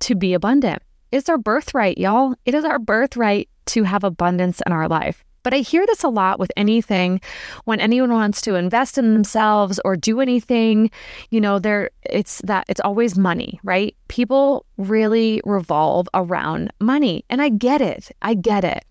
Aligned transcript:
to 0.00 0.14
be 0.14 0.32
abundant. 0.32 0.82
It's 1.10 1.28
our 1.28 1.38
birthright, 1.38 1.98
y'all. 1.98 2.34
It 2.44 2.54
is 2.54 2.64
our 2.64 2.78
birthright 2.78 3.48
to 3.66 3.82
have 3.82 4.04
abundance 4.04 4.62
in 4.64 4.72
our 4.72 4.88
life. 4.88 5.24
But 5.48 5.56
I 5.56 5.60
hear 5.60 5.86
this 5.86 6.04
a 6.04 6.10
lot 6.10 6.38
with 6.38 6.52
anything 6.58 7.22
when 7.64 7.80
anyone 7.80 8.12
wants 8.12 8.42
to 8.42 8.54
invest 8.54 8.98
in 8.98 9.14
themselves 9.14 9.80
or 9.82 9.96
do 9.96 10.20
anything, 10.20 10.90
you 11.30 11.40
know, 11.40 11.58
there 11.58 11.88
it's 12.02 12.42
that 12.44 12.66
it's 12.68 12.82
always 12.82 13.16
money, 13.16 13.58
right? 13.62 13.96
People 14.08 14.66
really 14.76 15.40
revolve 15.46 16.06
around 16.12 16.70
money. 16.80 17.24
And 17.30 17.40
I 17.40 17.48
get 17.48 17.80
it. 17.80 18.10
I 18.20 18.34
get 18.34 18.62
it. 18.62 18.84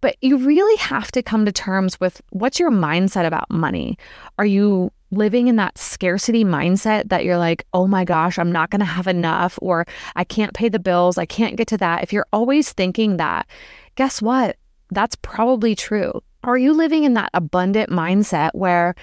But 0.00 0.16
you 0.20 0.36
really 0.36 0.76
have 0.78 1.12
to 1.12 1.22
come 1.22 1.44
to 1.44 1.52
terms 1.52 2.00
with 2.00 2.20
what's 2.30 2.58
your 2.58 2.72
mindset 2.72 3.24
about 3.24 3.48
money? 3.48 3.96
Are 4.36 4.44
you 4.44 4.90
living 5.12 5.46
in 5.46 5.54
that 5.56 5.78
scarcity 5.78 6.44
mindset 6.44 7.08
that 7.10 7.24
you're 7.24 7.38
like, 7.38 7.68
oh 7.72 7.86
my 7.86 8.04
gosh, 8.04 8.36
I'm 8.36 8.50
not 8.50 8.70
going 8.70 8.80
to 8.80 8.84
have 8.84 9.06
enough, 9.06 9.60
or 9.62 9.86
I 10.16 10.24
can't 10.24 10.54
pay 10.54 10.68
the 10.68 10.80
bills, 10.80 11.18
I 11.18 11.24
can't 11.24 11.54
get 11.54 11.68
to 11.68 11.78
that. 11.78 12.02
If 12.02 12.12
you're 12.12 12.26
always 12.32 12.72
thinking 12.72 13.18
that, 13.18 13.46
guess 13.94 14.20
what? 14.20 14.56
That's 14.90 15.16
probably 15.16 15.74
true. 15.74 16.20
Are 16.44 16.58
you 16.58 16.72
living 16.72 17.04
in 17.04 17.14
that 17.14 17.30
abundant 17.32 17.90
mindset 17.90 18.50
where 18.54 18.94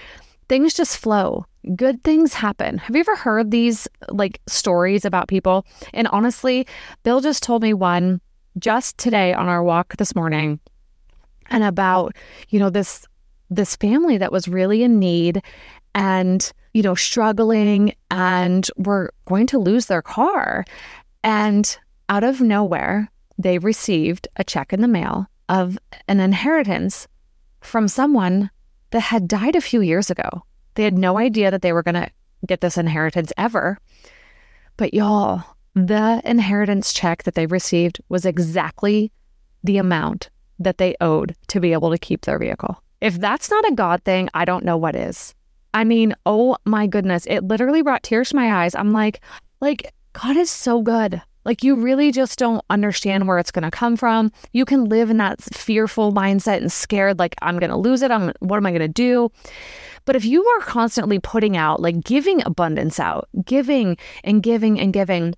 things 0.48 0.74
just 0.74 0.98
flow? 0.98 1.46
Good 1.76 2.04
things 2.04 2.34
happen. 2.34 2.78
Have 2.78 2.96
you 2.96 3.00
ever 3.00 3.16
heard 3.16 3.52
these 3.52 3.88
like 4.10 4.42
stories 4.48 5.06
about 5.06 5.28
people? 5.28 5.66
And 5.94 6.08
honestly, 6.08 6.68
Bill 7.04 7.22
just 7.22 7.44
told 7.44 7.62
me 7.62 7.74
one 7.74 8.22
just 8.60 8.98
today 8.98 9.34
on 9.34 9.48
our 9.48 9.64
walk 9.64 9.98
this 9.98 10.16
morning 10.16 10.60
and 11.50 11.64
about, 11.64 12.16
you 12.50 12.60
know, 12.60 12.70
this 12.70 13.06
this 13.50 13.76
family 13.76 14.18
that 14.18 14.32
was 14.32 14.48
really 14.48 14.82
in 14.82 14.98
need 14.98 15.42
and, 15.94 16.52
you 16.74 16.82
know, 16.82 16.96
struggling 16.96 17.94
and 18.10 18.70
were 18.78 19.12
going 19.26 19.46
to 19.48 19.60
lose 19.60 19.88
their 19.88 20.02
car. 20.02 20.64
And 21.24 21.78
out 22.08 22.24
of 22.24 22.40
nowhere, 22.40 23.10
they 23.38 23.58
received 23.58 24.28
a 24.38 24.44
check 24.44 24.72
in 24.74 24.82
the 24.82 24.88
mail 24.88 25.28
of 25.52 25.78
an 26.08 26.22
inheritance 26.22 27.08
from 27.60 27.88
someone 27.88 28.50
that 28.92 29.02
had 29.02 29.28
died 29.28 29.56
a 29.56 29.62
few 29.62 29.82
years 29.82 30.10
ago. 30.10 30.44
They 30.76 30.84
had 30.84 30.98
no 30.98 31.18
idea 31.18 31.52
that 31.52 31.62
they 31.62 31.74
were 31.74 31.84
going 31.84 31.96
to 31.96 32.10
get 32.48 32.62
this 32.62 32.78
inheritance 32.78 33.34
ever. 33.38 33.78
But 34.78 34.94
y'all, 34.94 35.44
the 35.76 36.22
inheritance 36.24 36.94
check 36.94 37.24
that 37.24 37.36
they 37.36 37.46
received 37.46 38.02
was 38.08 38.26
exactly 38.26 39.12
the 39.62 39.78
amount 39.78 40.30
that 40.58 40.78
they 40.78 40.96
owed 41.02 41.36
to 41.48 41.60
be 41.60 41.74
able 41.74 41.92
to 41.92 41.98
keep 41.98 42.22
their 42.22 42.40
vehicle. 42.40 42.82
If 43.02 43.20
that's 43.20 43.52
not 43.52 43.68
a 43.70 43.76
God 43.76 44.04
thing, 44.04 44.30
I 44.34 44.46
don't 44.46 44.66
know 44.66 44.78
what 44.78 44.96
is. 44.96 45.36
I 45.74 45.84
mean, 45.84 46.16
oh 46.26 46.58
my 46.66 46.88
goodness, 46.88 47.26
it 47.28 47.44
literally 47.44 47.82
brought 47.82 48.04
tears 48.04 48.30
to 48.30 48.36
my 48.38 48.64
eyes. 48.64 48.74
I'm 48.74 48.94
like, 48.94 49.22
like 49.60 49.94
God 50.14 50.38
is 50.38 50.50
so 50.50 50.82
good. 50.82 51.22
Like 51.46 51.64
you 51.64 51.76
really 51.76 52.12
just 52.12 52.38
don't 52.38 52.64
understand 52.70 53.28
where 53.28 53.40
it's 53.40 53.52
going 53.52 53.64
to 53.64 53.72
come 53.72 53.98
from. 53.98 54.32
You 54.52 54.66
can 54.66 54.86
live 54.86 55.10
in 55.10 55.18
that 55.18 55.42
fearful 55.42 56.14
mindset 56.14 56.58
and 56.58 56.72
scared 56.72 57.20
like 57.20 57.36
I'm 57.42 57.60
going 57.60 57.72
to 57.72 57.78
lose 57.78 58.02
it. 58.02 58.12
I'm 58.12 58.32
what 58.40 58.58
am 58.58 58.66
I 58.66 58.72
going 58.72 58.82
to 58.82 58.88
do? 58.88 59.32
But 60.06 60.16
if 60.16 60.26
you 60.26 60.46
are 60.46 60.62
constantly 60.62 61.20
putting 61.20 61.56
out 61.58 61.82
like 61.82 62.04
giving 62.04 62.44
abundance 62.46 63.00
out, 63.00 63.30
giving 63.44 63.98
and 64.24 64.42
giving 64.42 64.80
and 64.80 64.94
giving, 64.94 65.36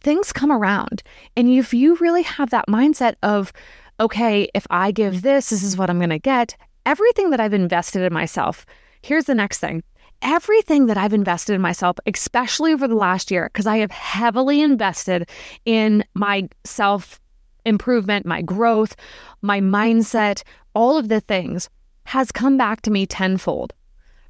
things 0.00 0.32
come 0.32 0.52
around. 0.52 1.02
And 1.36 1.48
if 1.48 1.74
you 1.74 1.96
really 1.96 2.22
have 2.22 2.50
that 2.50 2.66
mindset 2.68 3.14
of 3.22 3.52
okay, 4.00 4.48
if 4.54 4.66
I 4.70 4.90
give 4.90 5.22
this, 5.22 5.50
this 5.50 5.62
is 5.62 5.76
what 5.76 5.88
I'm 5.88 5.98
going 5.98 6.10
to 6.10 6.18
get, 6.18 6.56
everything 6.84 7.30
that 7.30 7.38
I've 7.38 7.54
invested 7.54 8.02
in 8.02 8.12
myself. 8.12 8.66
Here's 9.02 9.26
the 9.26 9.34
next 9.34 9.58
thing 9.58 9.82
everything 10.24 10.86
that 10.86 10.96
I've 10.96 11.12
invested 11.12 11.54
in 11.54 11.60
myself, 11.60 11.98
especially 12.06 12.72
over 12.72 12.88
the 12.88 12.96
last 12.96 13.30
year, 13.30 13.50
because 13.52 13.66
I 13.66 13.76
have 13.76 13.90
heavily 13.90 14.60
invested 14.60 15.28
in 15.64 16.02
my 16.14 16.48
self 16.64 17.20
improvement, 17.64 18.26
my 18.26 18.42
growth, 18.42 18.96
my 19.42 19.60
mindset, 19.60 20.42
all 20.74 20.98
of 20.98 21.08
the 21.08 21.20
things 21.20 21.68
has 22.06 22.32
come 22.32 22.56
back 22.56 22.82
to 22.82 22.90
me 22.90 23.06
tenfold. 23.06 23.72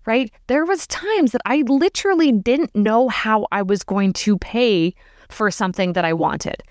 Right? 0.06 0.30
There 0.48 0.66
was 0.66 0.86
times 0.86 1.32
that 1.32 1.40
I 1.46 1.62
literally 1.66 2.30
didn't 2.30 2.76
know 2.76 3.08
how 3.08 3.46
I 3.50 3.62
was 3.62 3.82
going 3.82 4.12
to 4.12 4.36
pay 4.36 4.94
for 5.30 5.50
something 5.50 5.94
that 5.94 6.04
I 6.04 6.12
wanted. 6.12 6.62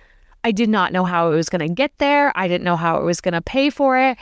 I 0.44 0.52
did 0.52 0.70
not 0.70 0.94
know 0.94 1.04
how 1.04 1.32
it 1.32 1.36
was 1.36 1.50
going 1.50 1.68
to 1.68 1.74
get 1.74 1.92
there. 1.98 2.32
I 2.36 2.48
didn't 2.48 2.64
know 2.64 2.76
how 2.76 2.98
it 2.98 3.04
was 3.04 3.22
going 3.22 3.34
to 3.34 3.42
pay 3.42 3.72
for 3.72 3.98
it. 3.98 4.20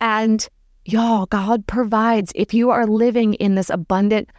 And 0.00 0.48
Y'all, 0.88 1.26
God 1.26 1.66
provides 1.66 2.30
if 2.36 2.54
you 2.54 2.70
are 2.70 2.86
living 2.86 3.34
in 3.34 3.56
this 3.56 3.70
abundant, 3.70 4.30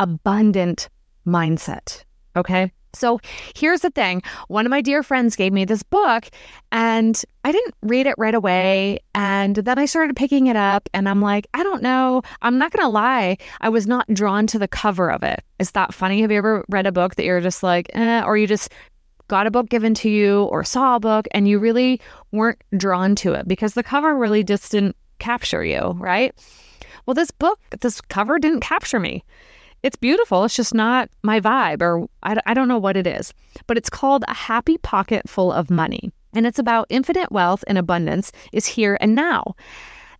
abundant 0.00 0.88
mindset. 1.24 2.02
Okay. 2.34 2.72
So 2.92 3.20
here's 3.54 3.82
the 3.82 3.90
thing. 3.90 4.22
One 4.48 4.66
of 4.66 4.70
my 4.70 4.80
dear 4.80 5.04
friends 5.04 5.36
gave 5.36 5.52
me 5.52 5.64
this 5.64 5.84
book 5.84 6.28
and 6.72 7.22
I 7.44 7.52
didn't 7.52 7.76
read 7.82 8.08
it 8.08 8.16
right 8.18 8.34
away. 8.34 8.98
And 9.14 9.54
then 9.54 9.78
I 9.78 9.84
started 9.84 10.16
picking 10.16 10.48
it 10.48 10.56
up 10.56 10.88
and 10.92 11.08
I'm 11.08 11.22
like, 11.22 11.46
I 11.54 11.62
don't 11.62 11.82
know. 11.82 12.22
I'm 12.42 12.58
not 12.58 12.72
going 12.72 12.84
to 12.84 12.88
lie. 12.88 13.36
I 13.60 13.68
was 13.68 13.86
not 13.86 14.12
drawn 14.12 14.48
to 14.48 14.58
the 14.58 14.66
cover 14.66 15.12
of 15.12 15.22
it. 15.22 15.44
Is 15.60 15.70
that 15.72 15.94
funny? 15.94 16.20
Have 16.22 16.32
you 16.32 16.38
ever 16.38 16.64
read 16.68 16.88
a 16.88 16.92
book 16.92 17.14
that 17.14 17.24
you're 17.24 17.40
just 17.40 17.62
like, 17.62 17.90
eh, 17.94 18.22
or 18.24 18.36
you 18.36 18.48
just 18.48 18.72
got 19.28 19.46
a 19.46 19.52
book 19.52 19.68
given 19.68 19.94
to 19.94 20.10
you 20.10 20.44
or 20.44 20.64
saw 20.64 20.96
a 20.96 21.00
book 21.00 21.28
and 21.30 21.46
you 21.46 21.60
really 21.60 22.00
weren't 22.32 22.60
drawn 22.76 23.14
to 23.16 23.34
it 23.34 23.46
because 23.46 23.74
the 23.74 23.84
cover 23.84 24.16
really 24.16 24.42
just 24.42 24.72
didn't 24.72 24.96
capture 25.18 25.64
you, 25.64 25.94
right? 25.98 26.34
Well, 27.04 27.14
this 27.14 27.30
book, 27.30 27.60
this 27.80 28.00
cover 28.00 28.38
didn't 28.38 28.60
capture 28.60 28.98
me. 28.98 29.24
It's 29.82 29.96
beautiful. 29.96 30.44
It's 30.44 30.56
just 30.56 30.74
not 30.74 31.10
my 31.22 31.40
vibe, 31.40 31.82
or 31.82 32.08
I, 32.22 32.36
I 32.46 32.54
don't 32.54 32.68
know 32.68 32.78
what 32.78 32.96
it 32.96 33.06
is. 33.06 33.32
But 33.66 33.76
it's 33.76 33.90
called 33.90 34.24
A 34.26 34.34
Happy 34.34 34.78
Pocket 34.78 35.28
Full 35.28 35.52
of 35.52 35.70
Money. 35.70 36.10
And 36.34 36.46
it's 36.46 36.58
about 36.58 36.86
infinite 36.90 37.30
wealth 37.30 37.62
and 37.66 37.78
abundance 37.78 38.32
is 38.52 38.66
here 38.66 38.98
and 39.00 39.14
now. 39.14 39.54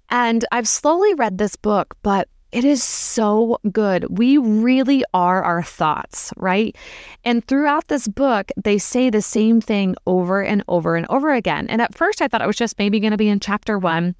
And 0.08 0.44
I've 0.52 0.68
slowly 0.68 1.14
read 1.14 1.38
this 1.38 1.56
book, 1.56 1.96
but 2.02 2.28
It 2.52 2.64
is 2.64 2.82
so 2.82 3.58
good. 3.72 4.18
We 4.18 4.38
really 4.38 5.04
are 5.12 5.42
our 5.42 5.62
thoughts, 5.62 6.32
right? 6.36 6.76
And 7.24 7.44
throughout 7.46 7.88
this 7.88 8.06
book, 8.06 8.50
they 8.56 8.78
say 8.78 9.10
the 9.10 9.20
same 9.20 9.60
thing 9.60 9.96
over 10.06 10.42
and 10.42 10.62
over 10.68 10.96
and 10.96 11.06
over 11.10 11.32
again. 11.32 11.66
And 11.68 11.82
at 11.82 11.94
first, 11.94 12.22
I 12.22 12.28
thought 12.28 12.42
it 12.42 12.46
was 12.46 12.56
just 12.56 12.78
maybe 12.78 13.00
going 13.00 13.10
to 13.10 13.16
be 13.16 13.28
in 13.28 13.40
chapter 13.40 13.78
one. 13.78 14.14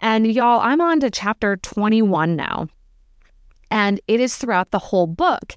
And 0.00 0.26
y'all, 0.26 0.60
I'm 0.60 0.80
on 0.80 1.00
to 1.00 1.10
chapter 1.10 1.56
21 1.56 2.34
now. 2.34 2.68
And 3.70 4.00
it 4.08 4.20
is 4.20 4.36
throughout 4.36 4.70
the 4.70 4.78
whole 4.78 5.06
book. 5.06 5.54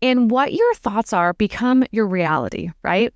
And 0.00 0.30
what 0.30 0.52
your 0.52 0.74
thoughts 0.74 1.12
are 1.12 1.32
become 1.32 1.84
your 1.92 2.08
reality, 2.08 2.70
right? 2.82 3.14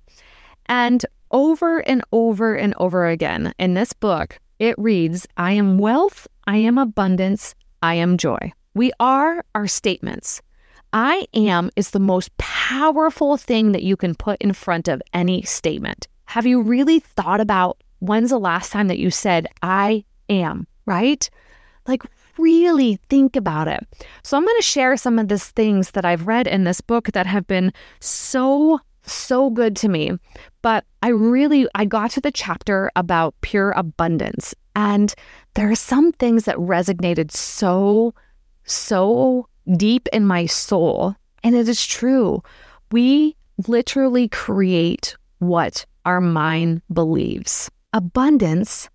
And 0.67 1.05
over 1.31 1.79
and 1.79 2.01
over 2.13 2.55
and 2.55 2.73
over 2.77 3.07
again 3.07 3.53
in 3.59 3.73
this 3.73 3.91
book, 3.93 4.39
it 4.59 4.75
reads 4.77 5.27
I 5.35 5.51
am 5.51 5.77
wealth, 5.77 6.27
I 6.45 6.57
am 6.57 6.77
abundance, 6.77 7.55
I 7.81 7.95
am 7.95 8.17
joy. 8.17 8.53
We 8.73 8.91
are 8.99 9.43
our 9.55 9.67
statements. 9.67 10.41
I 10.93 11.27
am 11.33 11.69
is 11.75 11.91
the 11.91 11.99
most 11.99 12.35
powerful 12.37 13.37
thing 13.37 13.71
that 13.73 13.83
you 13.83 13.97
can 13.97 14.15
put 14.15 14.41
in 14.41 14.53
front 14.53 14.87
of 14.87 15.01
any 15.13 15.43
statement. 15.43 16.07
Have 16.25 16.45
you 16.45 16.61
really 16.61 16.99
thought 16.99 17.41
about 17.41 17.81
when's 17.99 18.29
the 18.29 18.39
last 18.39 18.71
time 18.71 18.87
that 18.87 18.99
you 18.99 19.11
said, 19.11 19.47
I 19.61 20.05
am, 20.29 20.67
right? 20.85 21.29
Like, 21.87 22.03
really 22.37 22.99
think 23.09 23.35
about 23.35 23.67
it. 23.67 23.85
So, 24.23 24.37
I'm 24.37 24.43
going 24.43 24.57
to 24.57 24.63
share 24.63 24.97
some 24.97 25.19
of 25.19 25.27
these 25.27 25.47
things 25.47 25.91
that 25.91 26.05
I've 26.05 26.27
read 26.27 26.47
in 26.47 26.63
this 26.63 26.81
book 26.81 27.11
that 27.13 27.25
have 27.25 27.47
been 27.47 27.73
so, 27.99 28.79
so 29.03 29.49
good 29.49 29.75
to 29.77 29.89
me. 29.89 30.11
But 30.61 30.85
I 31.01 31.09
really, 31.09 31.67
I 31.75 31.85
got 31.85 32.11
to 32.11 32.21
the 32.21 32.31
chapter 32.31 32.91
about 32.95 33.35
pure 33.41 33.71
abundance. 33.71 34.53
And 34.77 35.13
there 35.55 35.71
are 35.71 35.75
some 35.75 36.11
things 36.11 36.45
that 36.45 36.55
resonated 36.57 37.31
so, 37.31 38.13
so 38.63 39.49
deep 39.75 40.07
in 40.13 40.25
my 40.25 40.45
soul. 40.45 41.15
And 41.43 41.55
it 41.55 41.67
is 41.67 41.83
true. 41.83 42.43
We 42.91 43.35
literally 43.67 44.29
create 44.29 45.17
what 45.39 45.85
our 46.05 46.21
mind 46.21 46.83
believes. 46.93 47.71
Abundance 47.91 48.87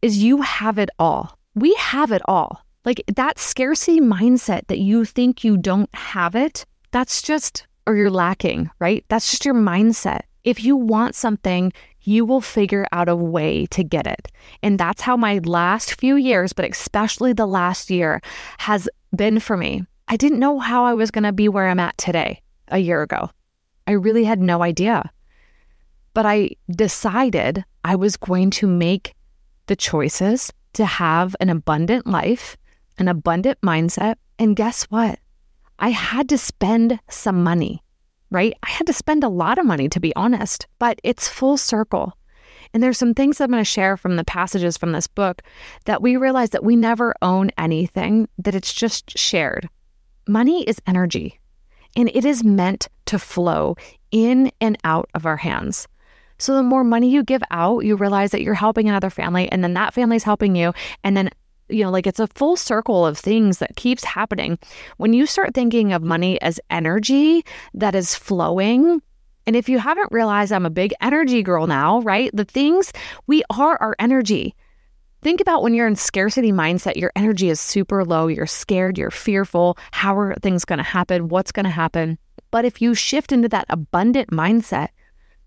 is 0.00 0.22
you 0.22 0.40
have 0.40 0.78
it 0.78 0.88
all. 0.98 1.38
We 1.54 1.74
have 1.74 2.12
it 2.12 2.22
all. 2.24 2.62
Like 2.86 3.02
that 3.14 3.38
scarcity 3.38 4.00
mindset 4.00 4.68
that 4.68 4.78
you 4.78 5.04
think 5.04 5.44
you 5.44 5.58
don't 5.58 5.94
have 5.94 6.34
it, 6.34 6.64
that's 6.92 7.20
just, 7.20 7.66
or 7.86 7.94
you're 7.94 8.10
lacking, 8.10 8.70
right? 8.78 9.04
That's 9.08 9.30
just 9.30 9.44
your 9.44 9.54
mindset. 9.54 10.20
If 10.44 10.64
you 10.64 10.76
want 10.76 11.14
something, 11.14 11.74
you 12.06 12.24
will 12.24 12.40
figure 12.40 12.86
out 12.92 13.08
a 13.08 13.16
way 13.16 13.66
to 13.66 13.82
get 13.82 14.06
it. 14.06 14.28
And 14.62 14.78
that's 14.78 15.02
how 15.02 15.16
my 15.16 15.38
last 15.38 16.00
few 16.00 16.16
years, 16.16 16.52
but 16.52 16.64
especially 16.64 17.32
the 17.32 17.46
last 17.46 17.90
year, 17.90 18.20
has 18.58 18.88
been 19.14 19.40
for 19.40 19.56
me. 19.56 19.84
I 20.08 20.16
didn't 20.16 20.38
know 20.38 20.60
how 20.60 20.84
I 20.84 20.94
was 20.94 21.10
going 21.10 21.24
to 21.24 21.32
be 21.32 21.48
where 21.48 21.68
I'm 21.68 21.80
at 21.80 21.98
today 21.98 22.42
a 22.68 22.78
year 22.78 23.02
ago. 23.02 23.30
I 23.86 23.92
really 23.92 24.24
had 24.24 24.40
no 24.40 24.62
idea. 24.62 25.10
But 26.14 26.26
I 26.26 26.50
decided 26.70 27.64
I 27.84 27.96
was 27.96 28.16
going 28.16 28.50
to 28.52 28.66
make 28.66 29.14
the 29.66 29.76
choices 29.76 30.52
to 30.74 30.84
have 30.84 31.34
an 31.40 31.50
abundant 31.50 32.06
life, 32.06 32.56
an 32.98 33.08
abundant 33.08 33.60
mindset. 33.62 34.16
And 34.38 34.54
guess 34.54 34.84
what? 34.84 35.18
I 35.78 35.90
had 35.90 36.28
to 36.28 36.38
spend 36.38 37.00
some 37.10 37.42
money 37.42 37.82
right? 38.30 38.54
I 38.62 38.70
had 38.70 38.86
to 38.86 38.92
spend 38.92 39.24
a 39.24 39.28
lot 39.28 39.58
of 39.58 39.66
money, 39.66 39.88
to 39.88 40.00
be 40.00 40.14
honest, 40.16 40.66
but 40.78 41.00
it's 41.04 41.28
full 41.28 41.56
circle. 41.56 42.16
And 42.74 42.82
there's 42.82 42.98
some 42.98 43.14
things 43.14 43.40
I'm 43.40 43.50
going 43.50 43.60
to 43.60 43.64
share 43.64 43.96
from 43.96 44.16
the 44.16 44.24
passages 44.24 44.76
from 44.76 44.92
this 44.92 45.06
book 45.06 45.42
that 45.84 46.02
we 46.02 46.16
realize 46.16 46.50
that 46.50 46.64
we 46.64 46.76
never 46.76 47.14
own 47.22 47.50
anything, 47.56 48.28
that 48.38 48.54
it's 48.54 48.74
just 48.74 49.16
shared. 49.16 49.68
Money 50.28 50.64
is 50.64 50.80
energy, 50.86 51.38
and 51.94 52.10
it 52.12 52.24
is 52.24 52.42
meant 52.42 52.88
to 53.06 53.18
flow 53.18 53.76
in 54.10 54.50
and 54.60 54.76
out 54.84 55.08
of 55.14 55.26
our 55.26 55.36
hands. 55.36 55.86
So 56.38 56.54
the 56.54 56.62
more 56.62 56.84
money 56.84 57.08
you 57.08 57.22
give 57.22 57.42
out, 57.50 57.84
you 57.84 57.96
realize 57.96 58.32
that 58.32 58.42
you're 58.42 58.54
helping 58.54 58.88
another 58.88 59.10
family, 59.10 59.50
and 59.50 59.62
then 59.62 59.74
that 59.74 59.94
family's 59.94 60.24
helping 60.24 60.56
you, 60.56 60.74
and 61.02 61.16
then 61.16 61.30
you 61.68 61.84
know, 61.84 61.90
like 61.90 62.06
it's 62.06 62.20
a 62.20 62.26
full 62.28 62.56
circle 62.56 63.06
of 63.06 63.18
things 63.18 63.58
that 63.58 63.76
keeps 63.76 64.04
happening. 64.04 64.58
When 64.96 65.12
you 65.12 65.26
start 65.26 65.54
thinking 65.54 65.92
of 65.92 66.02
money 66.02 66.40
as 66.40 66.60
energy 66.70 67.44
that 67.74 67.94
is 67.94 68.14
flowing, 68.14 69.02
and 69.46 69.54
if 69.54 69.68
you 69.68 69.78
haven't 69.78 70.10
realized, 70.10 70.52
I'm 70.52 70.66
a 70.66 70.70
big 70.70 70.92
energy 71.00 71.42
girl 71.42 71.66
now, 71.66 72.00
right? 72.00 72.30
The 72.34 72.44
things 72.44 72.92
we 73.26 73.44
are 73.50 73.76
our 73.80 73.94
energy. 73.98 74.54
Think 75.22 75.40
about 75.40 75.62
when 75.62 75.74
you're 75.74 75.86
in 75.86 75.96
scarcity 75.96 76.52
mindset, 76.52 76.96
your 76.96 77.12
energy 77.16 77.48
is 77.48 77.60
super 77.60 78.04
low, 78.04 78.26
you're 78.26 78.46
scared, 78.46 78.98
you're 78.98 79.10
fearful. 79.10 79.78
How 79.92 80.16
are 80.18 80.34
things 80.36 80.64
going 80.64 80.78
to 80.78 80.84
happen? 80.84 81.28
What's 81.28 81.52
going 81.52 81.64
to 81.64 81.70
happen? 81.70 82.18
But 82.50 82.64
if 82.64 82.80
you 82.80 82.94
shift 82.94 83.32
into 83.32 83.48
that 83.48 83.66
abundant 83.68 84.30
mindset, 84.30 84.88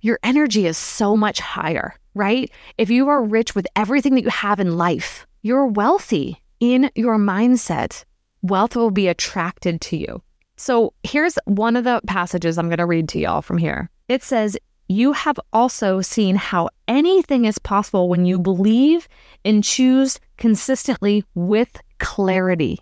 your 0.02 0.20
energy 0.24 0.66
is 0.66 0.78
so 0.78 1.16
much 1.16 1.40
higher, 1.40 1.96
right? 2.14 2.52
If 2.78 2.90
you 2.90 3.10
are 3.10 3.24
rich 3.24 3.56
with 3.56 3.68
everything 3.76 4.16
that 4.16 4.24
you 4.24 4.30
have 4.30 4.60
in 4.60 4.78
life, 4.78 5.28
you're 5.42 5.68
wealthy 5.68 6.42
in 6.60 6.92
your 6.96 7.18
mindset. 7.18 8.04
Wealth 8.42 8.76
will 8.76 8.92
be 8.92 9.08
attracted 9.08 9.82
to 9.82 9.98
you. 9.98 10.22
So 10.58 10.94
here's 11.04 11.38
one 11.46 11.76
of 11.76 11.86
the 11.86 12.02
passages 12.06 12.58
I'm 12.58 12.68
going 12.68 12.80
to 12.80 12.86
read 12.86 13.08
to 13.10 13.20
y'all 13.20 13.42
from 13.42 13.58
here. 13.58 13.90
It 14.10 14.24
says, 14.24 14.58
You 14.90 15.14
have 15.14 15.40
also 15.54 16.02
seen 16.02 16.36
how 16.36 16.70
anything 16.88 17.46
is 17.46 17.60
possible 17.60 18.10
when 18.10 18.26
you 18.26 18.38
believe 18.40 19.08
and 19.46 19.64
choose 19.64 20.20
consistently 20.38 21.24
with 21.34 21.80
clarity. 22.00 22.80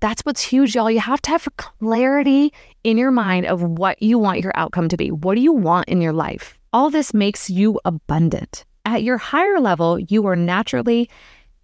That's 0.00 0.22
what's 0.22 0.42
huge, 0.42 0.74
y'all. 0.74 0.90
You 0.90 1.00
have 1.00 1.22
to 1.22 1.30
have 1.30 1.48
clarity 1.56 2.52
in 2.84 2.98
your 2.98 3.10
mind 3.10 3.46
of 3.46 3.62
what 3.62 4.00
you 4.02 4.18
want 4.18 4.40
your 4.40 4.52
outcome 4.54 4.88
to 4.88 4.96
be. 4.96 5.10
What 5.10 5.34
do 5.34 5.40
you 5.40 5.52
want 5.52 5.88
in 5.88 6.00
your 6.00 6.12
life? 6.12 6.58
All 6.72 6.90
this 6.90 7.12
makes 7.12 7.50
you 7.50 7.80
abundant. 7.84 8.64
At 8.84 9.02
your 9.02 9.18
higher 9.18 9.60
level, 9.60 9.98
you 9.98 10.26
are 10.26 10.36
naturally 10.36 11.10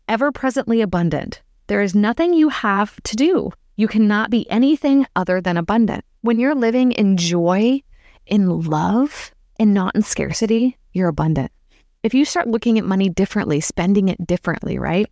ever 0.09 0.33
presently 0.33 0.81
abundant. 0.81 1.43
There 1.67 1.83
is 1.83 1.95
nothing 1.95 2.35
you 2.35 2.49
have 2.49 3.01
to 3.05 3.17
do. 3.17 3.53
You 3.77 3.89
cannot 3.89 4.31
be 4.31 4.49
anything 4.51 5.07
other 5.17 5.41
than 5.41 5.57
abundant. 5.57 6.05
When 6.21 6.39
you're 6.39 6.55
living 6.55 6.93
in 6.93 7.17
joy, 7.17 7.83
in 8.27 8.63
love, 8.63 9.33
and 9.59 9.75
not 9.75 9.95
in 9.95 10.03
scarcity, 10.03 10.77
you're 10.93 11.09
abundant. 11.09 11.51
If 12.03 12.15
you 12.15 12.25
start 12.25 12.49
looking 12.49 12.79
at 12.79 12.85
money 12.85 13.09
differently, 13.09 13.61
spending 13.61 14.09
it 14.09 14.27
differently, 14.27 14.79
right? 14.79 15.07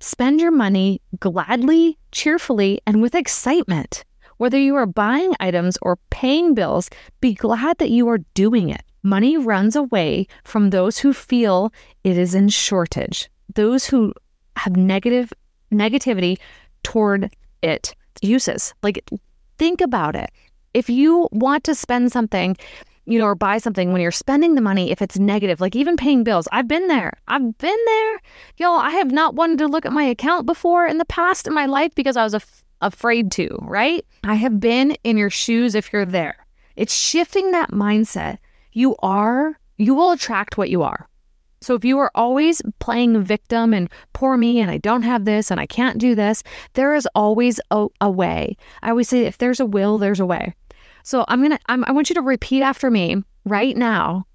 Spend 0.00 0.40
your 0.40 0.50
money 0.50 1.00
gladly, 1.20 1.98
cheerfully, 2.10 2.80
and 2.86 3.00
with 3.00 3.14
excitement. 3.14 4.04
Whether 4.38 4.58
you 4.58 4.74
are 4.74 4.86
buying 4.86 5.34
items 5.38 5.78
or 5.80 5.98
paying 6.10 6.54
bills, 6.54 6.90
be 7.20 7.34
glad 7.34 7.78
that 7.78 7.90
you 7.90 8.08
are 8.08 8.18
doing 8.34 8.70
it. 8.70 8.82
Money 9.04 9.36
runs 9.36 9.76
away 9.76 10.26
from 10.42 10.70
those 10.70 10.98
who 10.98 11.12
feel 11.12 11.72
it 12.02 12.18
is 12.18 12.34
in 12.34 12.48
shortage, 12.48 13.30
those 13.54 13.86
who 13.86 14.12
have 14.56 14.76
negative 14.76 15.32
negativity 15.72 16.38
toward 16.82 17.34
it 17.62 17.94
uses. 18.20 18.74
Like 18.82 19.08
think 19.58 19.80
about 19.80 20.16
it. 20.16 20.30
If 20.74 20.88
you 20.88 21.28
want 21.32 21.64
to 21.64 21.74
spend 21.74 22.12
something, 22.12 22.56
you 23.04 23.18
know, 23.18 23.26
or 23.26 23.34
buy 23.34 23.58
something 23.58 23.92
when 23.92 24.00
you're 24.00 24.10
spending 24.10 24.54
the 24.54 24.60
money, 24.60 24.90
if 24.90 25.02
it's 25.02 25.18
negative, 25.18 25.60
like 25.60 25.76
even 25.76 25.96
paying 25.96 26.24
bills, 26.24 26.48
I've 26.52 26.68
been 26.68 26.88
there. 26.88 27.12
I've 27.28 27.58
been 27.58 27.78
there. 27.86 28.20
Y'all, 28.56 28.78
I 28.78 28.90
have 28.90 29.10
not 29.10 29.34
wanted 29.34 29.58
to 29.58 29.66
look 29.66 29.84
at 29.84 29.92
my 29.92 30.04
account 30.04 30.46
before 30.46 30.86
in 30.86 30.98
the 30.98 31.04
past 31.04 31.46
in 31.46 31.54
my 31.54 31.66
life 31.66 31.94
because 31.94 32.16
I 32.16 32.24
was 32.24 32.34
af- 32.34 32.64
afraid 32.80 33.30
to, 33.32 33.58
right? 33.62 34.04
I 34.24 34.34
have 34.34 34.60
been 34.60 34.92
in 35.04 35.16
your 35.16 35.30
shoes 35.30 35.74
if 35.74 35.92
you're 35.92 36.06
there. 36.06 36.36
It's 36.76 36.94
shifting 36.94 37.50
that 37.50 37.70
mindset. 37.70 38.38
You 38.72 38.96
are, 39.00 39.58
you 39.76 39.94
will 39.94 40.12
attract 40.12 40.56
what 40.56 40.70
you 40.70 40.82
are. 40.82 41.08
So 41.62 41.74
if 41.74 41.84
you 41.84 41.98
are 41.98 42.10
always 42.14 42.60
playing 42.80 43.22
victim 43.22 43.72
and 43.72 43.88
poor 44.12 44.36
me 44.36 44.60
and 44.60 44.70
I 44.70 44.78
don't 44.78 45.02
have 45.02 45.24
this 45.24 45.50
and 45.50 45.60
I 45.60 45.66
can't 45.66 45.98
do 45.98 46.14
this, 46.14 46.42
there 46.74 46.94
is 46.94 47.08
always 47.14 47.60
a, 47.70 47.86
a 48.00 48.10
way. 48.10 48.56
I 48.82 48.90
always 48.90 49.08
say 49.08 49.24
if 49.24 49.38
there's 49.38 49.60
a 49.60 49.66
will, 49.66 49.98
there's 49.98 50.20
a 50.20 50.26
way. 50.26 50.54
So 51.04 51.24
I'm 51.28 51.40
going 51.40 51.52
to 51.52 51.58
I 51.68 51.92
want 51.92 52.10
you 52.10 52.14
to 52.14 52.22
repeat 52.22 52.62
after 52.62 52.90
me 52.90 53.22
right 53.44 53.76
now. 53.76 54.26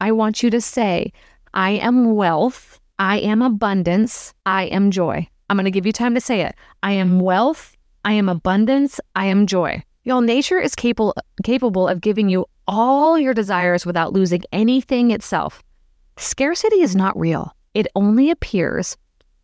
I 0.00 0.12
want 0.12 0.42
you 0.42 0.50
to 0.50 0.60
say, 0.60 1.12
I 1.54 1.70
am 1.70 2.14
wealth, 2.16 2.80
I 2.98 3.18
am 3.18 3.42
abundance, 3.42 4.34
I 4.46 4.64
am 4.64 4.90
joy. 4.90 5.28
I'm 5.48 5.56
going 5.56 5.64
to 5.64 5.70
give 5.70 5.86
you 5.86 5.92
time 5.92 6.14
to 6.14 6.20
say 6.20 6.40
it. 6.40 6.54
I 6.82 6.92
am 6.92 7.20
wealth, 7.20 7.76
I 8.04 8.12
am 8.14 8.28
abundance, 8.28 9.00
I 9.14 9.26
am 9.26 9.46
joy. 9.46 9.82
Y'all, 10.04 10.20
nature 10.20 10.58
is 10.58 10.74
capable 10.74 11.14
capable 11.44 11.86
of 11.86 12.00
giving 12.00 12.28
you 12.28 12.46
all 12.66 13.18
your 13.18 13.34
desires 13.34 13.86
without 13.86 14.12
losing 14.12 14.42
anything 14.52 15.10
itself. 15.10 15.62
Scarcity 16.22 16.82
is 16.82 16.94
not 16.94 17.18
real. 17.18 17.52
It 17.74 17.88
only 17.96 18.30
appears 18.30 18.96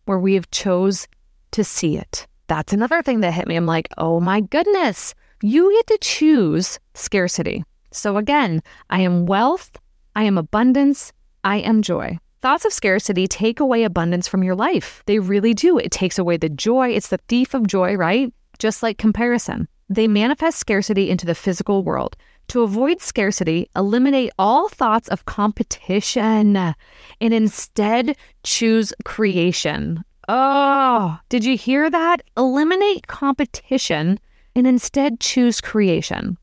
where 0.05 0.21
we 0.21 0.35
have 0.35 0.49
chose 0.53 1.09
to 1.51 1.65
see 1.65 1.99
it. 1.99 2.29
That's 2.47 2.73
another 2.73 3.03
thing 3.03 3.19
that 3.21 3.35
hit 3.35 3.49
me. 3.49 3.57
I'm 3.57 3.67
like, 3.67 3.89
oh 3.99 4.21
my 4.21 4.41
goodness, 4.41 5.13
you 5.43 5.73
get 5.73 5.89
to 5.89 5.99
choose 6.01 6.79
scarcity. 6.95 7.65
So 7.91 8.17
again, 8.17 8.63
I 8.91 9.01
am 9.01 9.27
wealth, 9.27 9.73
I 10.15 10.23
am 10.23 10.39
abundance, 10.39 11.13
I 11.43 11.57
am 11.57 11.83
joy. 11.83 12.17
Thoughts 12.43 12.65
of 12.65 12.73
scarcity 12.73 13.27
take 13.27 13.59
away 13.59 13.83
abundance 13.83 14.29
from 14.29 14.45
your 14.45 14.55
life. 14.55 15.03
They 15.07 15.19
really 15.19 15.55
do. 15.55 15.79
It 15.79 15.91
takes 15.91 16.17
away 16.17 16.37
the 16.37 16.49
joy. 16.49 16.91
It's 16.91 17.09
the 17.09 17.19
thief 17.27 17.55
of 17.55 17.67
joy, 17.67 17.97
right? 17.97 18.33
just 18.59 18.83
like 18.83 18.99
comparison. 18.99 19.69
They 19.89 20.07
manifest 20.07 20.59
scarcity 20.59 21.11
into 21.11 21.27
the 21.27 21.35
physical 21.35 21.83
world. 21.83 22.17
To 22.49 22.63
avoid 22.63 23.03
scarcity, 23.03 23.69
eliminate 23.77 24.31
all 24.39 24.69
thoughts 24.71 25.09
of 25.09 25.27
competition 25.27 26.57
and 26.57 26.75
instead 27.21 28.17
choose 28.43 28.93
creation. 29.05 30.03
Oh, 30.29 31.19
did 31.29 31.45
you 31.45 31.57
hear 31.59 31.91
that? 31.91 32.23
Eliminate 32.37 33.07
competition 33.07 34.19
and 34.55 34.67
instead 34.67 35.21
choose 35.21 35.61
creation. 35.61 36.39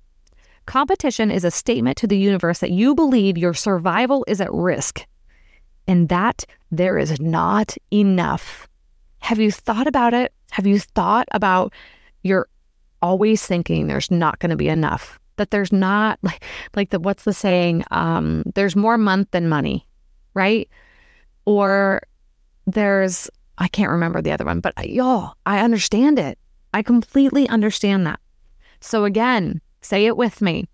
Competition 0.68 1.32
is 1.32 1.44
a 1.44 1.52
statement 1.52 1.98
to 1.98 2.08
the 2.08 2.18
universe 2.18 2.60
that 2.60 2.72
you 2.72 2.96
believe 2.96 3.38
your 3.38 3.54
survival 3.54 4.26
is 4.28 4.42
at 4.42 4.54
risk 4.54 5.06
and 5.88 6.10
that 6.10 6.46
there 6.72 6.98
is 6.98 7.20
not 7.20 7.78
enough. 7.92 8.68
Have 9.20 9.40
you 9.40 9.52
thought 9.52 9.88
about 9.88 10.14
it? 10.14 10.34
Have 10.52 10.68
you 10.68 10.80
thought 10.80 11.28
about 11.32 11.74
you're 12.24 12.48
always 13.02 13.46
thinking 13.46 13.88
there's 13.88 14.10
not 14.10 14.40
going 14.40 14.52
to 14.52 14.56
be 14.56 14.70
enough? 14.70 15.20
That 15.38 15.52
there's 15.52 15.72
not 15.72 16.20
like 16.24 16.44
like 16.76 16.90
the 16.90 17.00
what's 17.00 17.24
the 17.24 17.34
saying? 17.34 17.84
Um, 17.92 18.44
there's 18.56 18.76
more 18.76 18.98
month 18.98 19.32
than 19.32 19.50
money, 19.50 19.88
right? 20.34 20.70
Or 21.46 22.02
there's 22.66 23.30
I 23.58 23.68
can't 23.68 23.92
remember 23.92 24.22
the 24.22 24.32
other 24.32 24.46
one, 24.46 24.60
but 24.60 24.74
y'all, 24.90 25.36
I 25.46 25.60
understand 25.60 26.20
it. 26.20 26.38
I 26.74 26.82
completely 26.82 27.48
understand 27.48 28.06
that. 28.06 28.20
So 28.82 29.06
again, 29.06 29.62
say 29.82 30.06
it 30.06 30.18
with 30.18 30.42
me. 30.42 30.68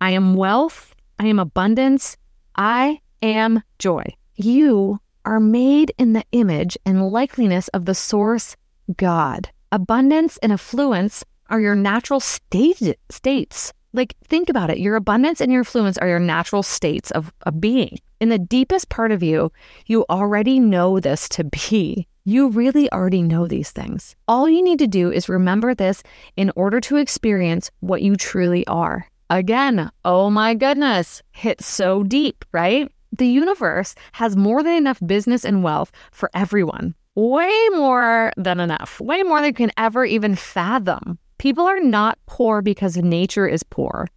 I 0.00 0.10
am 0.10 0.34
wealth. 0.34 0.94
I 1.18 1.26
am 1.26 1.38
abundance. 1.38 2.16
I 2.54 3.00
am 3.22 3.62
joy. 3.78 4.04
You 4.36 5.00
are 5.24 5.40
made 5.40 5.92
in 5.98 6.12
the 6.12 6.24
image 6.32 6.76
and 6.84 7.08
likeness 7.08 7.68
of 7.68 7.86
the 7.86 7.94
source 7.94 8.56
God. 8.96 9.50
Abundance 9.70 10.38
and 10.38 10.52
affluence 10.52 11.24
are 11.50 11.60
your 11.60 11.74
natural 11.74 12.20
state, 12.20 12.96
states. 13.10 13.72
Like, 13.92 14.14
think 14.24 14.48
about 14.48 14.70
it. 14.70 14.78
Your 14.78 14.96
abundance 14.96 15.40
and 15.40 15.50
your 15.50 15.60
affluence 15.60 15.96
are 15.98 16.08
your 16.08 16.18
natural 16.18 16.62
states 16.62 17.10
of, 17.12 17.32
of 17.42 17.60
being. 17.60 17.98
In 18.20 18.28
the 18.28 18.38
deepest 18.38 18.88
part 18.88 19.12
of 19.12 19.22
you, 19.22 19.50
you 19.86 20.04
already 20.10 20.60
know 20.60 21.00
this 21.00 21.28
to 21.30 21.44
be. 21.44 22.06
You 22.24 22.48
really 22.48 22.92
already 22.92 23.22
know 23.22 23.46
these 23.46 23.70
things. 23.70 24.14
All 24.26 24.48
you 24.48 24.62
need 24.62 24.78
to 24.80 24.86
do 24.86 25.10
is 25.10 25.30
remember 25.30 25.74
this 25.74 26.02
in 26.36 26.52
order 26.56 26.80
to 26.82 26.96
experience 26.96 27.70
what 27.80 28.02
you 28.02 28.16
truly 28.16 28.66
are. 28.66 29.08
Again, 29.30 29.90
oh 30.04 30.28
my 30.28 30.54
goodness, 30.54 31.22
hit 31.32 31.62
so 31.62 32.02
deep, 32.02 32.44
right? 32.52 32.90
The 33.16 33.26
universe 33.26 33.94
has 34.12 34.36
more 34.36 34.62
than 34.62 34.74
enough 34.74 35.00
business 35.06 35.44
and 35.44 35.62
wealth 35.62 35.90
for 36.12 36.30
everyone. 36.34 36.94
Way 37.14 37.52
more 37.70 38.32
than 38.36 38.60
enough, 38.60 39.00
way 39.00 39.22
more 39.22 39.40
than 39.40 39.48
you 39.48 39.54
can 39.54 39.72
ever 39.76 40.04
even 40.04 40.34
fathom. 40.34 41.18
People 41.38 41.66
are 41.66 41.80
not 41.80 42.18
poor 42.26 42.62
because 42.62 42.96
nature 42.96 43.46
is 43.46 43.62
poor. 43.62 44.08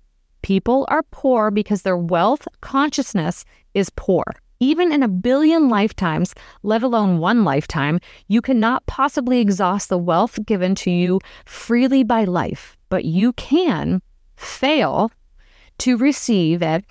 People 0.41 0.87
are 0.89 1.03
poor 1.11 1.51
because 1.51 1.83
their 1.83 1.97
wealth 1.97 2.47
consciousness 2.61 3.45
is 3.75 3.91
poor. 3.95 4.23
Even 4.59 4.91
in 4.91 5.03
a 5.03 5.07
billion 5.07 5.69
lifetimes, 5.69 6.33
let 6.63 6.83
alone 6.83 7.19
one 7.19 7.43
lifetime, 7.43 7.99
you 8.27 8.41
cannot 8.41 8.85
possibly 8.85 9.39
exhaust 9.39 9.89
the 9.89 9.97
wealth 9.97 10.39
given 10.45 10.73
to 10.75 10.89
you 10.91 11.19
freely 11.45 12.03
by 12.03 12.23
life, 12.23 12.75
but 12.89 13.05
you 13.05 13.33
can 13.33 14.01
fail 14.35 15.11
to 15.77 15.97
receive 15.97 16.61
it 16.61 16.83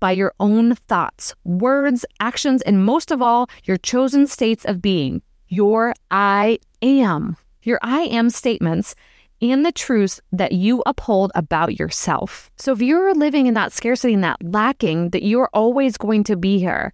by 0.00 0.10
your 0.12 0.32
own 0.40 0.74
thoughts, 0.74 1.34
words, 1.44 2.04
actions, 2.20 2.62
and 2.62 2.84
most 2.84 3.10
of 3.10 3.22
all, 3.22 3.48
your 3.64 3.78
chosen 3.78 4.26
states 4.26 4.64
of 4.64 4.82
being, 4.82 5.22
your 5.48 5.94
I 6.10 6.58
am, 6.82 7.36
your 7.62 7.78
I 7.82 8.02
am 8.02 8.28
statements, 8.30 8.94
and 9.40 9.64
the 9.64 9.72
truths 9.72 10.20
that 10.32 10.52
you 10.52 10.82
uphold 10.86 11.32
about 11.34 11.78
yourself. 11.78 12.50
So 12.56 12.72
if 12.72 12.80
you're 12.80 13.14
living 13.14 13.46
in 13.46 13.54
that 13.54 13.72
scarcity 13.72 14.14
and 14.14 14.24
that 14.24 14.42
lacking, 14.42 15.10
that 15.10 15.22
you're 15.22 15.50
always 15.52 15.96
going 15.96 16.24
to 16.24 16.36
be 16.36 16.58
here. 16.58 16.92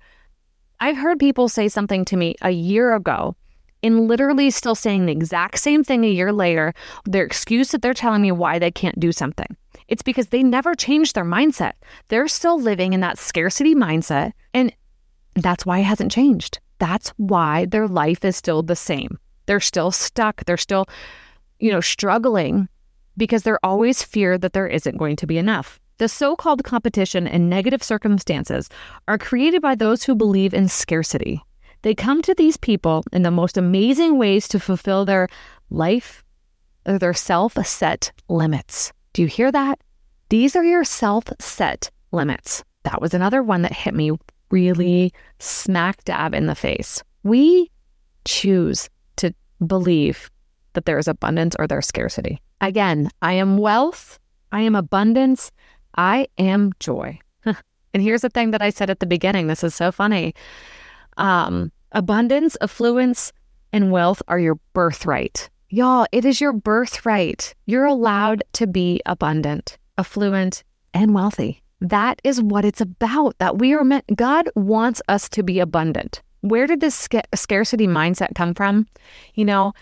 I've 0.80 0.96
heard 0.96 1.18
people 1.18 1.49
say 1.49 1.68
something 1.68 2.04
to 2.06 2.16
me 2.16 2.34
a 2.42 2.50
year 2.50 2.94
ago 2.94 3.37
and 3.82 4.08
literally 4.08 4.50
still 4.50 4.75
saying 4.75 5.06
the 5.06 5.12
exact 5.12 5.58
same 5.58 5.82
thing 5.84 6.04
a 6.04 6.08
year 6.08 6.32
later, 6.32 6.72
their 7.04 7.25
excuse 7.25 7.70
that 7.70 7.82
they're 7.82 7.94
telling 7.94 8.22
me 8.22 8.32
why 8.32 8.58
they 8.58 8.70
can't 8.70 8.99
do 8.99 9.12
something. 9.12 9.56
It's 9.88 10.02
because 10.02 10.28
they 10.28 10.42
never 10.42 10.75
changed 10.75 11.14
their 11.14 11.25
mindset. 11.25 11.72
They're 12.08 12.28
still 12.28 12.61
living 12.61 12.92
in 12.92 13.00
that 13.00 13.18
scarcity 13.18 13.75
mindset. 13.75 14.32
And 14.54 14.72
that's 15.34 15.66
why 15.66 15.80
it 15.80 15.84
hasn't 15.84 16.12
changed. 16.12 16.61
That's 16.78 17.11
why 17.16 17.66
their 17.66 17.88
life 17.88 18.25
is 18.25 18.37
still 18.37 18.62
the 18.62 18.76
same. 18.76 19.18
They're 19.46 19.61
still 19.61 19.90
stuck. 19.90 20.44
They're 20.44 20.56
still, 20.56 20.87
you 21.62 21.71
know, 21.71 21.81
struggling 21.81 22.69
because 23.16 23.45
they're 23.45 23.64
always 23.64 24.02
fear 24.02 24.37
that 24.37 24.52
there 24.52 24.66
isn't 24.66 24.99
going 24.99 25.14
to 25.16 25.28
be 25.28 25.38
enough. 25.38 25.78
The 25.99 26.09
so 26.09 26.35
called 26.35 26.64
competition 26.64 27.28
and 27.28 27.49
negative 27.49 27.85
circumstances 27.85 28.69
are 29.07 29.16
created 29.16 29.62
by 29.62 29.76
those 29.76 30.02
who 30.02 30.16
believe 30.16 30.52
in 30.52 30.66
scarcity. 30.66 31.40
They 31.83 31.95
come 31.95 32.21
to 32.23 32.35
these 32.35 32.57
people 32.57 33.04
in 33.12 33.23
the 33.23 33.31
most 33.31 33.57
amazing 33.57 34.19
ways 34.19 34.49
to 34.49 34.59
fulfill 34.59 35.04
their 35.04 35.28
life 35.71 36.25
or 36.85 36.99
their 36.99 37.14
self 37.14 37.54
set 37.64 38.11
limits. 38.28 38.92
Do 39.12 39.23
you 39.23 39.28
hear 39.28 39.52
that? 39.52 39.78
These 40.31 40.57
are 40.57 40.64
your 40.64 40.83
self 40.83 41.25
set 41.38 41.90
limits. 42.11 42.64
That 42.83 43.00
was 43.00 43.14
another 43.14 43.40
one 43.40 43.62
that 43.62 43.73
hit 43.73 43.95
me 43.95 44.11
really 44.50 45.12
smack 45.38 46.02
dab 46.04 46.35
in 46.35 46.47
the 46.47 46.57
face. 46.57 47.04
We 47.23 47.71
choose 48.25 48.90
to 49.16 49.33
believe 49.64 50.28
that 50.75 50.85
there 50.85 50.99
is 50.99 51.09
abundance 51.09 51.57
or 51.59 51.67
there's 51.67 51.87
scarcity. 51.87 52.41
Again, 52.61 53.11
I 53.21 53.35
am 53.35 53.59
wealth, 53.59 54.19
I 54.50 54.61
am 54.61 54.75
abundance, 54.75 55.50
I 55.97 56.29
am 56.38 56.73
joy. 56.81 57.19
and 57.45 58.02
here's 58.02 58.23
the 58.23 58.29
thing 58.29 58.50
that 58.52 58.62
I 58.62 58.71
said 58.71 58.91
at 58.91 59.00
the 59.00 59.07
beginning 59.07 59.47
this 59.47 59.64
is 59.64 59.75
so 59.75 59.93
funny. 59.93 60.35
Um, 61.17 61.73
abundance, 61.93 62.57
affluence, 62.61 63.33
and 63.73 63.91
wealth 63.91 64.23
are 64.29 64.38
your 64.38 64.57
birthright. 64.73 65.50
Y'all, 65.69 66.07
it 66.12 66.25
is 66.25 66.41
your 66.41 66.52
birthright. 66.52 67.55
You're 67.64 67.87
allowed 67.87 68.45
to 68.52 68.67
be 68.67 69.00
abundant, 69.07 69.79
affluent, 69.97 70.64
and 70.93 71.14
wealthy. 71.14 71.62
That 71.81 72.21
is 72.23 72.43
what 72.43 72.64
it's 72.64 72.81
about. 72.81 73.38
That 73.38 73.59
we 73.59 73.73
are 73.73 73.83
meant, 73.83 74.05
God 74.14 74.50
wants 74.55 75.00
us 75.09 75.29
to 75.31 75.43
be 75.43 75.59
abundant. 75.59 76.23
Where 76.43 76.67
did 76.67 76.81
this 76.81 76.95
sca- 76.95 77.23
scarcity 77.35 77.87
mindset 77.87 78.35
come 78.35 78.52
from? 78.52 78.87
You 79.35 79.47
know, 79.47 79.73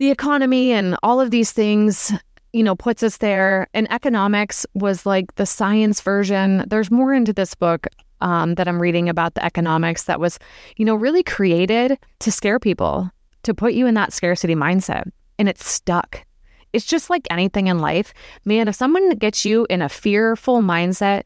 the 0.00 0.10
economy 0.10 0.72
and 0.72 0.96
all 1.02 1.20
of 1.20 1.30
these 1.30 1.52
things, 1.52 2.10
you 2.54 2.62
know, 2.62 2.74
puts 2.74 3.02
us 3.02 3.18
there. 3.18 3.68
And 3.74 3.90
economics 3.92 4.66
was 4.74 5.04
like 5.04 5.34
the 5.34 5.44
science 5.44 6.00
version. 6.00 6.64
There's 6.66 6.90
more 6.90 7.12
into 7.12 7.34
this 7.34 7.54
book 7.54 7.86
um, 8.22 8.54
that 8.54 8.66
I'm 8.66 8.80
reading 8.80 9.10
about 9.10 9.34
the 9.34 9.44
economics 9.44 10.04
that 10.04 10.18
was, 10.18 10.38
you 10.78 10.86
know, 10.86 10.94
really 10.94 11.22
created 11.22 11.98
to 12.20 12.32
scare 12.32 12.58
people, 12.58 13.10
to 13.42 13.54
put 13.54 13.74
you 13.74 13.86
in 13.86 13.94
that 13.94 14.14
scarcity 14.14 14.54
mindset 14.54 15.04
and 15.38 15.50
it's 15.50 15.66
stuck. 15.66 16.24
It's 16.72 16.86
just 16.86 17.10
like 17.10 17.26
anything 17.30 17.66
in 17.66 17.78
life. 17.78 18.14
Man, 18.46 18.68
if 18.68 18.76
someone 18.76 19.10
gets 19.16 19.44
you 19.44 19.66
in 19.68 19.82
a 19.82 19.88
fearful 19.88 20.62
mindset, 20.62 21.24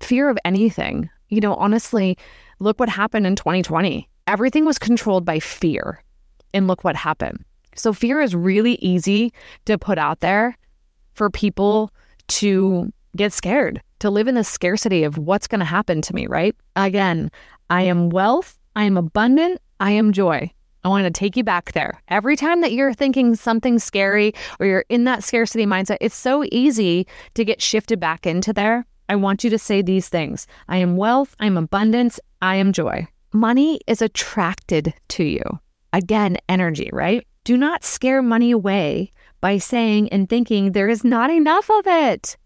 fear 0.00 0.28
of 0.28 0.38
anything, 0.44 1.10
you 1.30 1.40
know, 1.40 1.54
honestly, 1.54 2.16
look 2.60 2.78
what 2.78 2.88
happened 2.88 3.26
in 3.26 3.34
2020. 3.34 4.08
Everything 4.28 4.64
was 4.64 4.78
controlled 4.78 5.24
by 5.24 5.40
fear. 5.40 6.00
And 6.52 6.68
look 6.68 6.84
what 6.84 6.94
happened. 6.94 7.44
So, 7.76 7.92
fear 7.92 8.20
is 8.20 8.34
really 8.34 8.74
easy 8.76 9.32
to 9.66 9.78
put 9.78 9.98
out 9.98 10.20
there 10.20 10.56
for 11.14 11.30
people 11.30 11.90
to 12.28 12.92
get 13.16 13.32
scared, 13.32 13.80
to 14.00 14.10
live 14.10 14.28
in 14.28 14.34
the 14.34 14.44
scarcity 14.44 15.04
of 15.04 15.18
what's 15.18 15.46
going 15.46 15.60
to 15.60 15.64
happen 15.64 16.02
to 16.02 16.14
me, 16.14 16.26
right? 16.26 16.54
Again, 16.76 17.30
I 17.70 17.82
am 17.82 18.10
wealth, 18.10 18.58
I 18.76 18.84
am 18.84 18.96
abundant, 18.96 19.60
I 19.80 19.92
am 19.92 20.12
joy. 20.12 20.50
I 20.84 20.88
want 20.88 21.04
to 21.04 21.10
take 21.10 21.36
you 21.36 21.44
back 21.44 21.72
there. 21.72 22.02
Every 22.08 22.36
time 22.36 22.60
that 22.60 22.72
you're 22.72 22.92
thinking 22.92 23.34
something 23.36 23.78
scary 23.78 24.34
or 24.60 24.66
you're 24.66 24.84
in 24.90 25.04
that 25.04 25.24
scarcity 25.24 25.64
mindset, 25.64 25.96
it's 26.02 26.14
so 26.14 26.44
easy 26.52 27.06
to 27.34 27.44
get 27.44 27.62
shifted 27.62 27.98
back 27.98 28.26
into 28.26 28.52
there. 28.52 28.84
I 29.08 29.16
want 29.16 29.44
you 29.44 29.50
to 29.50 29.58
say 29.58 29.80
these 29.80 30.08
things 30.08 30.46
I 30.68 30.78
am 30.78 30.96
wealth, 30.96 31.34
I 31.40 31.46
am 31.46 31.56
abundance, 31.56 32.20
I 32.42 32.56
am 32.56 32.72
joy. 32.72 33.06
Money 33.32 33.80
is 33.86 34.02
attracted 34.02 34.94
to 35.08 35.24
you. 35.24 35.42
Again, 35.92 36.36
energy, 36.48 36.90
right? 36.92 37.26
Do 37.44 37.56
not 37.56 37.84
scare 37.84 38.22
money 38.22 38.50
away 38.50 39.12
by 39.40 39.58
saying 39.58 40.08
and 40.08 40.28
thinking 40.28 40.72
there 40.72 40.88
is 40.88 41.04
not 41.04 41.30
enough 41.30 41.70
of 41.70 41.86
it 41.86 42.36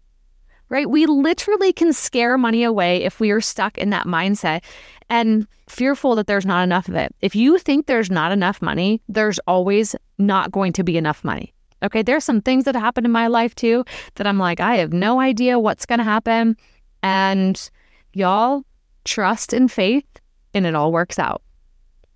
right? 0.69 0.89
We 0.89 1.05
literally 1.07 1.73
can 1.73 1.91
scare 1.91 2.37
money 2.37 2.63
away 2.63 3.03
if 3.03 3.19
we 3.19 3.31
are 3.31 3.41
stuck 3.41 3.77
in 3.77 3.89
that 3.89 4.05
mindset 4.05 4.63
and 5.09 5.47
fearful 5.67 6.15
that 6.15 6.27
there's 6.27 6.45
not 6.45 6.63
enough 6.63 6.87
of 6.87 6.95
it. 6.95 7.13
If 7.21 7.35
you 7.35 7.57
think 7.57 7.85
there's 7.85 8.11
not 8.11 8.31
enough 8.31 8.61
money, 8.61 9.01
there's 9.09 9.39
always 9.47 9.95
not 10.17 10.51
going 10.51 10.73
to 10.73 10.83
be 10.83 10.97
enough 10.97 11.23
money. 11.23 11.53
Okay, 11.81 12.01
there's 12.01 12.23
some 12.23 12.41
things 12.41 12.65
that 12.65 12.75
happen 12.75 13.05
in 13.05 13.11
my 13.11 13.27
life 13.27 13.55
too 13.55 13.83
that 14.15 14.27
I'm 14.27 14.37
like, 14.37 14.59
I 14.59 14.75
have 14.75 14.93
no 14.93 15.19
idea 15.19 15.59
what's 15.59 15.85
going 15.85 15.99
to 15.99 16.05
happen. 16.05 16.55
And 17.01 17.69
y'all 18.13 18.63
trust 19.05 19.53
and 19.53 19.71
faith, 19.71 20.05
and 20.53 20.65
it 20.65 20.75
all 20.75 20.91
works 20.91 21.17
out. 21.17 21.41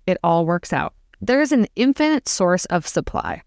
It 0.06 0.18
all 0.22 0.44
works 0.44 0.72
out. 0.72 0.94
There's 1.26 1.52
an 1.52 1.66
infinite 1.74 2.28
source 2.28 2.66
of 2.66 2.86
supply. 2.86 3.40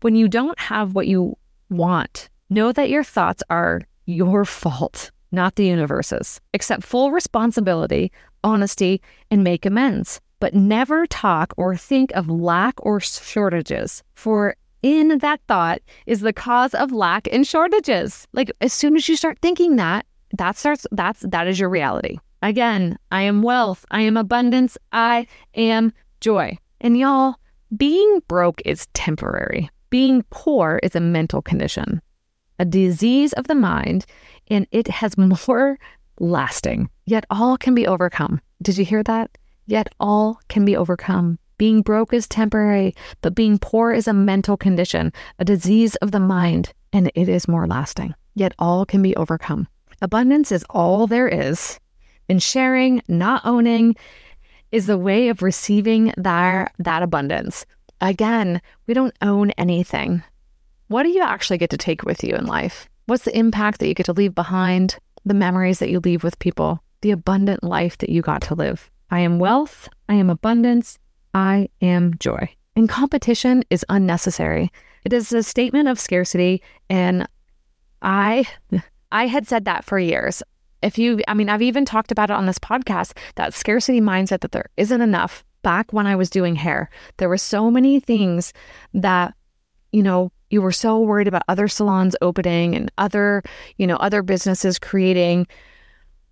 When 0.00 0.16
you 0.16 0.26
don't 0.26 0.58
have 0.58 0.96
what 0.96 1.06
you 1.06 1.36
want, 1.70 2.28
know 2.50 2.72
that 2.72 2.90
your 2.90 3.04
thoughts 3.04 3.40
are 3.50 3.82
your 4.06 4.44
fault, 4.44 5.12
not 5.30 5.54
the 5.54 5.66
universe's. 5.66 6.40
Accept 6.54 6.82
full 6.82 7.12
responsibility, 7.12 8.10
honesty, 8.42 9.00
and 9.30 9.44
make 9.44 9.64
amends. 9.64 10.20
But 10.40 10.54
never 10.54 11.06
talk 11.06 11.54
or 11.56 11.76
think 11.76 12.10
of 12.16 12.28
lack 12.28 12.74
or 12.84 12.98
shortages, 12.98 14.02
for 14.14 14.56
in 14.82 15.18
that 15.18 15.40
thought 15.46 15.80
is 16.06 16.20
the 16.20 16.32
cause 16.32 16.74
of 16.74 16.90
lack 16.90 17.28
and 17.30 17.46
shortages. 17.46 18.26
Like 18.32 18.50
as 18.60 18.72
soon 18.72 18.96
as 18.96 19.08
you 19.08 19.14
start 19.14 19.38
thinking 19.40 19.76
that, 19.76 20.04
that 20.36 20.56
starts 20.56 20.84
that's 20.90 21.20
that 21.20 21.46
is 21.46 21.60
your 21.60 21.68
reality. 21.68 22.18
Again, 22.42 22.98
I 23.12 23.22
am 23.22 23.42
wealth, 23.42 23.84
I 23.88 24.00
am 24.00 24.16
abundance, 24.16 24.76
I 24.90 25.28
am 25.54 25.92
joy. 26.20 26.58
And 26.80 26.96
y'all, 26.96 27.36
being 27.76 28.20
broke 28.28 28.62
is 28.64 28.86
temporary. 28.94 29.70
Being 29.90 30.24
poor 30.30 30.80
is 30.82 30.94
a 30.94 31.00
mental 31.00 31.42
condition, 31.42 32.00
a 32.58 32.64
disease 32.64 33.32
of 33.34 33.46
the 33.46 33.54
mind, 33.54 34.06
and 34.48 34.66
it 34.70 34.88
has 34.88 35.18
more 35.42 35.78
lasting. 36.20 36.88
Yet 37.06 37.24
all 37.30 37.56
can 37.56 37.74
be 37.74 37.86
overcome. 37.86 38.40
Did 38.62 38.78
you 38.78 38.84
hear 38.84 39.02
that? 39.04 39.36
Yet 39.66 39.88
all 40.00 40.40
can 40.48 40.64
be 40.64 40.76
overcome. 40.76 41.38
Being 41.58 41.82
broke 41.82 42.14
is 42.14 42.28
temporary, 42.28 42.94
but 43.20 43.34
being 43.34 43.58
poor 43.58 43.92
is 43.92 44.06
a 44.06 44.12
mental 44.12 44.56
condition, 44.56 45.12
a 45.38 45.44
disease 45.44 45.96
of 45.96 46.12
the 46.12 46.20
mind, 46.20 46.72
and 46.92 47.10
it 47.14 47.28
is 47.28 47.48
more 47.48 47.66
lasting. 47.66 48.14
Yet 48.34 48.54
all 48.58 48.86
can 48.86 49.02
be 49.02 49.16
overcome. 49.16 49.66
Abundance 50.00 50.52
is 50.52 50.64
all 50.70 51.08
there 51.08 51.26
is, 51.26 51.80
In 52.28 52.38
sharing, 52.38 53.02
not 53.08 53.44
owning, 53.44 53.96
is 54.72 54.86
the 54.86 54.98
way 54.98 55.28
of 55.28 55.42
receiving 55.42 56.12
that, 56.16 56.72
that 56.78 57.02
abundance. 57.02 57.64
Again, 58.00 58.60
we 58.86 58.94
don't 58.94 59.16
own 59.22 59.50
anything. 59.52 60.22
What 60.88 61.02
do 61.02 61.10
you 61.10 61.22
actually 61.22 61.58
get 61.58 61.70
to 61.70 61.76
take 61.76 62.04
with 62.04 62.22
you 62.22 62.34
in 62.34 62.46
life? 62.46 62.88
What's 63.06 63.24
the 63.24 63.36
impact 63.36 63.80
that 63.80 63.88
you 63.88 63.94
get 63.94 64.06
to 64.06 64.12
leave 64.12 64.34
behind? 64.34 64.98
The 65.24 65.34
memories 65.34 65.78
that 65.78 65.90
you 65.90 66.00
leave 66.00 66.22
with 66.22 66.38
people? 66.38 66.82
The 67.00 67.10
abundant 67.10 67.64
life 67.64 67.98
that 67.98 68.10
you 68.10 68.22
got 68.22 68.42
to 68.42 68.54
live? 68.54 68.90
I 69.10 69.20
am 69.20 69.38
wealth. 69.38 69.88
I 70.08 70.14
am 70.14 70.30
abundance. 70.30 70.98
I 71.34 71.68
am 71.80 72.14
joy. 72.18 72.48
And 72.76 72.88
competition 72.88 73.64
is 73.70 73.84
unnecessary. 73.88 74.70
It 75.04 75.12
is 75.12 75.32
a 75.32 75.42
statement 75.42 75.88
of 75.88 75.98
scarcity. 75.98 76.62
And 76.88 77.26
I, 78.02 78.46
I 79.12 79.26
had 79.26 79.48
said 79.48 79.64
that 79.64 79.84
for 79.84 79.98
years 79.98 80.42
if 80.82 80.98
you, 80.98 81.20
I 81.26 81.34
mean, 81.34 81.48
I've 81.48 81.62
even 81.62 81.84
talked 81.84 82.12
about 82.12 82.30
it 82.30 82.34
on 82.34 82.46
this 82.46 82.58
podcast 82.58 83.16
that 83.36 83.54
scarcity 83.54 84.00
mindset 84.00 84.40
that 84.40 84.52
there 84.52 84.70
isn't 84.76 85.00
enough. 85.00 85.44
Back 85.62 85.92
when 85.92 86.06
I 86.06 86.14
was 86.14 86.30
doing 86.30 86.54
hair, 86.54 86.88
there 87.16 87.28
were 87.28 87.36
so 87.36 87.70
many 87.70 87.98
things 87.98 88.52
that, 88.94 89.34
you 89.92 90.02
know, 90.02 90.30
you 90.50 90.62
were 90.62 90.72
so 90.72 91.00
worried 91.00 91.28
about 91.28 91.42
other 91.48 91.66
salons 91.66 92.14
opening 92.22 92.74
and 92.74 92.90
other, 92.96 93.42
you 93.76 93.86
know, 93.86 93.96
other 93.96 94.22
businesses 94.22 94.78
creating 94.78 95.46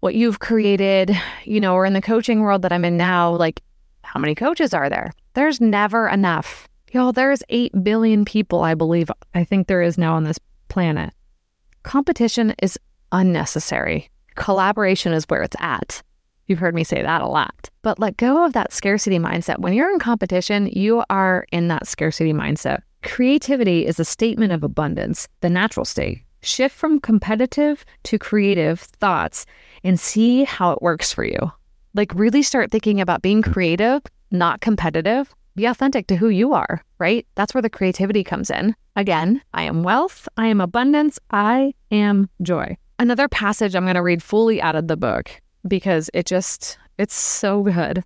what 0.00 0.14
you've 0.14 0.38
created, 0.38 1.10
you 1.44 1.60
know, 1.60 1.74
or 1.74 1.84
in 1.84 1.92
the 1.92 2.00
coaching 2.00 2.40
world 2.40 2.62
that 2.62 2.72
I'm 2.72 2.84
in 2.84 2.96
now, 2.96 3.34
like, 3.34 3.62
how 4.02 4.20
many 4.20 4.34
coaches 4.34 4.72
are 4.72 4.88
there? 4.88 5.10
There's 5.34 5.60
never 5.60 6.08
enough. 6.08 6.68
Y'all, 6.92 7.12
there's 7.12 7.42
8 7.48 7.82
billion 7.82 8.24
people, 8.24 8.60
I 8.60 8.74
believe, 8.74 9.10
I 9.34 9.42
think 9.42 9.66
there 9.66 9.82
is 9.82 9.98
now 9.98 10.14
on 10.14 10.24
this 10.24 10.38
planet. 10.68 11.12
Competition 11.82 12.54
is 12.62 12.78
unnecessary. 13.10 14.08
Collaboration 14.36 15.12
is 15.12 15.24
where 15.24 15.42
it's 15.42 15.56
at. 15.58 16.02
You've 16.46 16.60
heard 16.60 16.74
me 16.74 16.84
say 16.84 17.02
that 17.02 17.22
a 17.22 17.26
lot. 17.26 17.70
But 17.82 17.98
let 17.98 18.16
go 18.16 18.44
of 18.44 18.52
that 18.52 18.72
scarcity 18.72 19.18
mindset. 19.18 19.58
When 19.58 19.72
you're 19.72 19.90
in 19.90 19.98
competition, 19.98 20.68
you 20.68 21.02
are 21.10 21.46
in 21.50 21.68
that 21.68 21.88
scarcity 21.88 22.32
mindset. 22.32 22.82
Creativity 23.02 23.86
is 23.86 23.98
a 23.98 24.04
statement 24.04 24.52
of 24.52 24.62
abundance, 24.62 25.26
the 25.40 25.50
natural 25.50 25.84
state. 25.84 26.22
Shift 26.42 26.76
from 26.76 27.00
competitive 27.00 27.84
to 28.04 28.18
creative 28.18 28.80
thoughts 28.80 29.46
and 29.82 29.98
see 29.98 30.44
how 30.44 30.70
it 30.70 30.82
works 30.82 31.12
for 31.12 31.24
you. 31.24 31.50
Like, 31.94 32.14
really 32.14 32.42
start 32.42 32.70
thinking 32.70 33.00
about 33.00 33.22
being 33.22 33.42
creative, 33.42 34.02
not 34.30 34.60
competitive. 34.60 35.34
Be 35.56 35.64
authentic 35.64 36.06
to 36.08 36.16
who 36.16 36.28
you 36.28 36.52
are, 36.52 36.82
right? 36.98 37.26
That's 37.34 37.54
where 37.54 37.62
the 37.62 37.70
creativity 37.70 38.22
comes 38.22 38.50
in. 38.50 38.76
Again, 38.94 39.40
I 39.54 39.62
am 39.62 39.82
wealth, 39.82 40.28
I 40.36 40.46
am 40.48 40.60
abundance, 40.60 41.18
I 41.30 41.72
am 41.90 42.28
joy 42.42 42.76
another 42.98 43.28
passage 43.28 43.74
I'm 43.74 43.84
going 43.84 43.94
to 43.94 44.02
read 44.02 44.22
fully 44.22 44.60
out 44.60 44.76
of 44.76 44.88
the 44.88 44.96
book 44.96 45.30
because 45.66 46.10
it 46.14 46.26
just, 46.26 46.78
it's 46.98 47.14
so 47.14 47.62
good. 47.62 48.04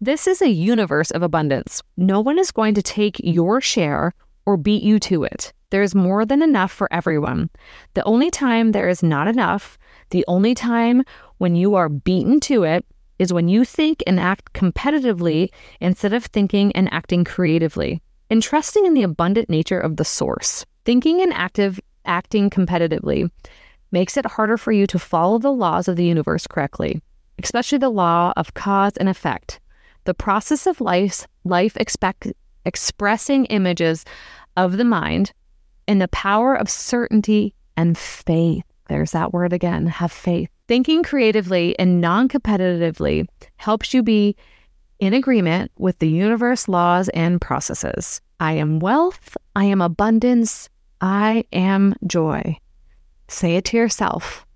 This 0.00 0.26
is 0.26 0.42
a 0.42 0.48
universe 0.50 1.10
of 1.10 1.22
abundance. 1.22 1.82
No 1.96 2.20
one 2.20 2.38
is 2.38 2.50
going 2.50 2.74
to 2.74 2.82
take 2.82 3.20
your 3.22 3.60
share 3.60 4.12
or 4.44 4.56
beat 4.56 4.82
you 4.82 4.98
to 5.00 5.24
it. 5.24 5.52
There 5.70 5.82
is 5.82 5.94
more 5.94 6.24
than 6.24 6.42
enough 6.42 6.70
for 6.70 6.92
everyone. 6.92 7.50
The 7.94 8.04
only 8.04 8.30
time 8.30 8.72
there 8.72 8.88
is 8.88 9.02
not 9.02 9.26
enough, 9.26 9.78
the 10.10 10.24
only 10.28 10.54
time 10.54 11.02
when 11.38 11.56
you 11.56 11.74
are 11.74 11.88
beaten 11.88 12.40
to 12.40 12.62
it, 12.64 12.84
is 13.18 13.32
when 13.32 13.48
you 13.48 13.64
think 13.64 14.02
and 14.06 14.20
act 14.20 14.52
competitively 14.52 15.48
instead 15.80 16.12
of 16.12 16.26
thinking 16.26 16.70
and 16.72 16.92
acting 16.92 17.24
creatively 17.24 18.02
and 18.28 18.42
trusting 18.42 18.84
in 18.84 18.94
the 18.94 19.02
abundant 19.02 19.48
nature 19.48 19.80
of 19.80 19.96
the 19.96 20.04
source. 20.04 20.66
Thinking 20.84 21.22
and 21.22 21.32
active 21.32 21.80
acting 22.06 22.50
competitively 22.50 23.30
makes 23.92 24.16
it 24.16 24.26
harder 24.26 24.56
for 24.56 24.72
you 24.72 24.86
to 24.88 24.98
follow 24.98 25.38
the 25.38 25.52
laws 25.52 25.88
of 25.88 25.96
the 25.96 26.04
universe 26.04 26.46
correctly, 26.46 27.00
especially 27.42 27.78
the 27.78 27.88
law 27.88 28.32
of 28.36 28.54
cause 28.54 28.96
and 28.96 29.08
effect. 29.08 29.60
The 30.04 30.14
process 30.14 30.66
of 30.66 30.80
life, 30.80 31.26
life 31.44 31.76
expect, 31.76 32.32
expressing 32.64 33.46
images 33.46 34.04
of 34.56 34.76
the 34.76 34.84
mind 34.84 35.32
and 35.88 36.00
the 36.00 36.08
power 36.08 36.54
of 36.54 36.68
certainty 36.68 37.54
and 37.76 37.96
faith. 37.96 38.64
There's 38.88 39.12
that 39.12 39.32
word 39.32 39.52
again 39.52 39.86
have 39.86 40.12
faith. 40.12 40.50
Thinking 40.68 41.02
creatively 41.02 41.78
and 41.78 42.00
non 42.00 42.28
competitively 42.28 43.26
helps 43.56 43.94
you 43.94 44.02
be 44.02 44.36
in 44.98 45.14
agreement 45.14 45.70
with 45.78 45.98
the 45.98 46.08
universe 46.08 46.68
laws 46.68 47.08
and 47.10 47.40
processes. 47.40 48.20
I 48.40 48.52
am 48.52 48.80
wealth, 48.80 49.36
I 49.54 49.64
am 49.64 49.80
abundance, 49.80 50.68
I 51.00 51.44
am 51.52 51.94
joy. 52.06 52.58
Say 53.28 53.56
it 53.56 53.64
to 53.66 53.76
yourself. 53.76 54.46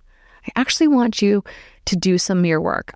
I 0.47 0.53
actually 0.57 0.89
want 0.89 1.21
you 1.21 1.45
to 1.87 1.97
do 1.97 2.19
some 2.19 2.43
mirror 2.43 2.61
work. 2.61 2.95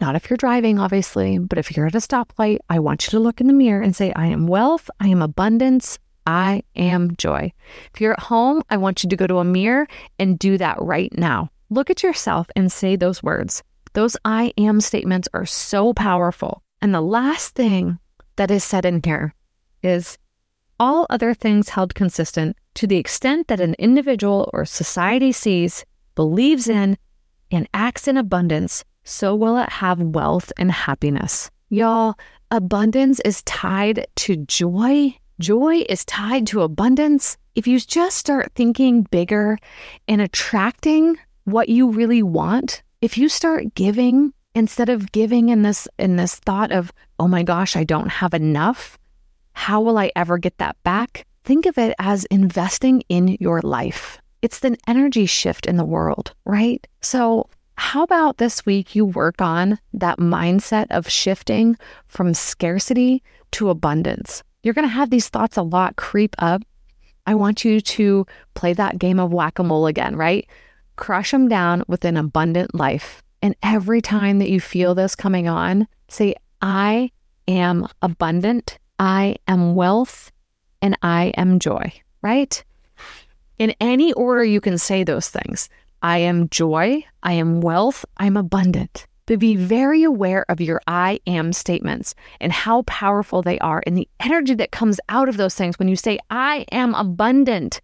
Not 0.00 0.16
if 0.16 0.28
you're 0.28 0.36
driving, 0.36 0.78
obviously, 0.78 1.38
but 1.38 1.58
if 1.58 1.76
you're 1.76 1.86
at 1.86 1.94
a 1.94 1.98
stoplight, 1.98 2.58
I 2.68 2.78
want 2.78 3.06
you 3.06 3.10
to 3.12 3.20
look 3.20 3.40
in 3.40 3.46
the 3.46 3.52
mirror 3.52 3.82
and 3.82 3.94
say, 3.94 4.12
I 4.14 4.26
am 4.26 4.46
wealth, 4.46 4.90
I 5.00 5.08
am 5.08 5.22
abundance, 5.22 5.98
I 6.26 6.62
am 6.74 7.16
joy. 7.16 7.52
If 7.92 8.00
you're 8.00 8.12
at 8.12 8.20
home, 8.20 8.62
I 8.70 8.76
want 8.76 9.02
you 9.02 9.10
to 9.10 9.16
go 9.16 9.26
to 9.26 9.38
a 9.38 9.44
mirror 9.44 9.86
and 10.18 10.38
do 10.38 10.58
that 10.58 10.80
right 10.80 11.16
now. 11.16 11.50
Look 11.70 11.90
at 11.90 12.02
yourself 12.02 12.48
and 12.56 12.70
say 12.70 12.96
those 12.96 13.22
words. 13.22 13.62
Those 13.92 14.16
I 14.24 14.52
am 14.58 14.80
statements 14.80 15.28
are 15.32 15.46
so 15.46 15.94
powerful. 15.94 16.62
And 16.82 16.94
the 16.94 17.00
last 17.00 17.54
thing 17.54 17.98
that 18.36 18.50
is 18.50 18.64
said 18.64 18.84
in 18.84 19.00
here 19.04 19.34
is 19.82 20.18
all 20.80 21.06
other 21.08 21.34
things 21.34 21.68
held 21.70 21.94
consistent, 21.94 22.56
to 22.74 22.86
the 22.86 22.96
extent 22.96 23.48
that 23.48 23.60
an 23.60 23.74
individual 23.78 24.50
or 24.52 24.64
society 24.64 25.32
sees, 25.32 25.84
believes 26.14 26.68
in, 26.68 26.96
and 27.50 27.68
acts 27.74 28.08
in 28.08 28.16
abundance, 28.16 28.84
so 29.04 29.34
will 29.34 29.58
it 29.58 29.68
have 29.68 30.00
wealth 30.00 30.52
and 30.56 30.72
happiness. 30.72 31.50
Y'all, 31.68 32.14
abundance 32.50 33.20
is 33.20 33.42
tied 33.42 34.06
to 34.16 34.36
joy. 34.36 35.16
Joy 35.40 35.84
is 35.88 36.04
tied 36.04 36.46
to 36.48 36.62
abundance. 36.62 37.36
If 37.54 37.66
you 37.66 37.78
just 37.80 38.16
start 38.16 38.52
thinking 38.54 39.02
bigger 39.02 39.58
and 40.08 40.20
attracting 40.20 41.16
what 41.44 41.68
you 41.68 41.90
really 41.90 42.22
want, 42.22 42.82
if 43.00 43.18
you 43.18 43.28
start 43.28 43.74
giving 43.74 44.32
instead 44.54 44.88
of 44.88 45.12
giving 45.12 45.48
in 45.48 45.62
this 45.62 45.88
in 45.98 46.16
this 46.16 46.36
thought 46.36 46.72
of, 46.72 46.92
"Oh 47.18 47.28
my 47.28 47.42
gosh, 47.42 47.76
I 47.76 47.84
don't 47.84 48.08
have 48.08 48.34
enough," 48.34 48.98
how 49.52 49.80
will 49.80 49.98
I 49.98 50.10
ever 50.16 50.38
get 50.38 50.58
that 50.58 50.76
back? 50.84 51.26
Think 51.44 51.66
of 51.66 51.76
it 51.76 51.94
as 51.98 52.24
investing 52.26 53.02
in 53.08 53.36
your 53.38 53.60
life. 53.60 54.18
It's 54.40 54.64
an 54.64 54.76
energy 54.86 55.26
shift 55.26 55.66
in 55.66 55.76
the 55.76 55.84
world, 55.84 56.32
right? 56.44 56.86
So, 57.02 57.48
how 57.76 58.02
about 58.02 58.38
this 58.38 58.64
week 58.64 58.94
you 58.94 59.04
work 59.04 59.42
on 59.42 59.78
that 59.92 60.18
mindset 60.18 60.86
of 60.90 61.08
shifting 61.08 61.76
from 62.06 62.32
scarcity 62.32 63.22
to 63.52 63.68
abundance? 63.68 64.42
You're 64.62 64.74
going 64.74 64.88
to 64.88 64.94
have 64.94 65.10
these 65.10 65.28
thoughts 65.28 65.56
a 65.56 65.62
lot 65.62 65.96
creep 65.96 66.34
up. 66.38 66.62
I 67.26 67.34
want 67.34 67.64
you 67.64 67.80
to 67.80 68.26
play 68.54 68.72
that 68.74 68.98
game 68.98 69.18
of 69.18 69.32
whack 69.32 69.58
a 69.58 69.64
mole 69.64 69.86
again, 69.86 70.16
right? 70.16 70.48
Crush 70.96 71.32
them 71.32 71.48
down 71.48 71.82
with 71.88 72.04
an 72.04 72.16
abundant 72.16 72.74
life. 72.74 73.22
And 73.42 73.54
every 73.62 74.00
time 74.00 74.38
that 74.38 74.50
you 74.50 74.60
feel 74.60 74.94
this 74.94 75.14
coming 75.14 75.48
on, 75.48 75.88
say, 76.08 76.36
I 76.62 77.10
am 77.48 77.88
abundant 78.00 78.78
I 78.98 79.36
am 79.48 79.74
wealth, 79.74 80.30
and 80.84 80.98
I 81.00 81.32
am 81.38 81.60
joy, 81.60 81.94
right? 82.20 82.62
In 83.58 83.74
any 83.80 84.12
order, 84.12 84.44
you 84.44 84.60
can 84.60 84.76
say 84.76 85.02
those 85.02 85.30
things. 85.30 85.70
I 86.02 86.18
am 86.18 86.50
joy, 86.50 87.06
I 87.22 87.32
am 87.32 87.62
wealth, 87.62 88.04
I'm 88.18 88.36
abundant. 88.36 89.06
but 89.24 89.38
be 89.38 89.56
very 89.56 90.02
aware 90.02 90.44
of 90.50 90.60
your 90.60 90.82
I 90.86 91.20
am 91.26 91.54
statements 91.54 92.14
and 92.38 92.52
how 92.52 92.82
powerful 92.82 93.40
they 93.40 93.58
are 93.60 93.82
and 93.86 93.96
the 93.96 94.06
energy 94.20 94.54
that 94.56 94.72
comes 94.72 95.00
out 95.08 95.30
of 95.30 95.38
those 95.38 95.54
things 95.54 95.78
when 95.78 95.88
you 95.88 95.96
say, 95.96 96.18
I 96.28 96.66
am 96.70 96.94
abundant 96.94 97.80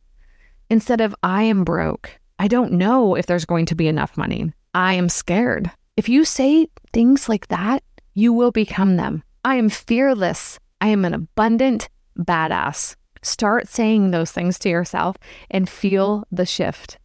instead 0.69 1.01
of 1.01 1.15
I 1.23 1.45
am 1.45 1.65
broke. 1.65 2.11
I 2.39 2.49
don't 2.49 2.73
know 2.73 3.15
if 3.15 3.25
there's 3.25 3.47
going 3.47 3.65
to 3.67 3.75
be 3.75 3.89
enough 3.89 4.19
money. 4.19 4.53
I 4.75 4.93
am 4.93 5.09
scared. 5.09 5.71
If 5.97 6.11
you 6.11 6.27
say 6.27 6.67
things 6.93 7.31
like 7.31 7.49
that, 7.49 7.83
you 8.13 8.35
will 8.35 8.53
become 8.53 8.99
them. 8.99 9.23
I 9.43 9.55
am 9.55 9.71
fearless. 9.71 10.59
I 10.83 10.89
am 10.89 11.07
an 11.07 11.15
abundant 11.15 11.89
badass. 12.21 12.97
Start 13.23 13.69
saying 13.69 14.11
those 14.11 14.33
things 14.33 14.59
to 14.61 14.69
yourself 14.69 15.17
and 15.51 15.69
feel 15.69 16.25
the 16.31 16.47
shift. 16.47 16.99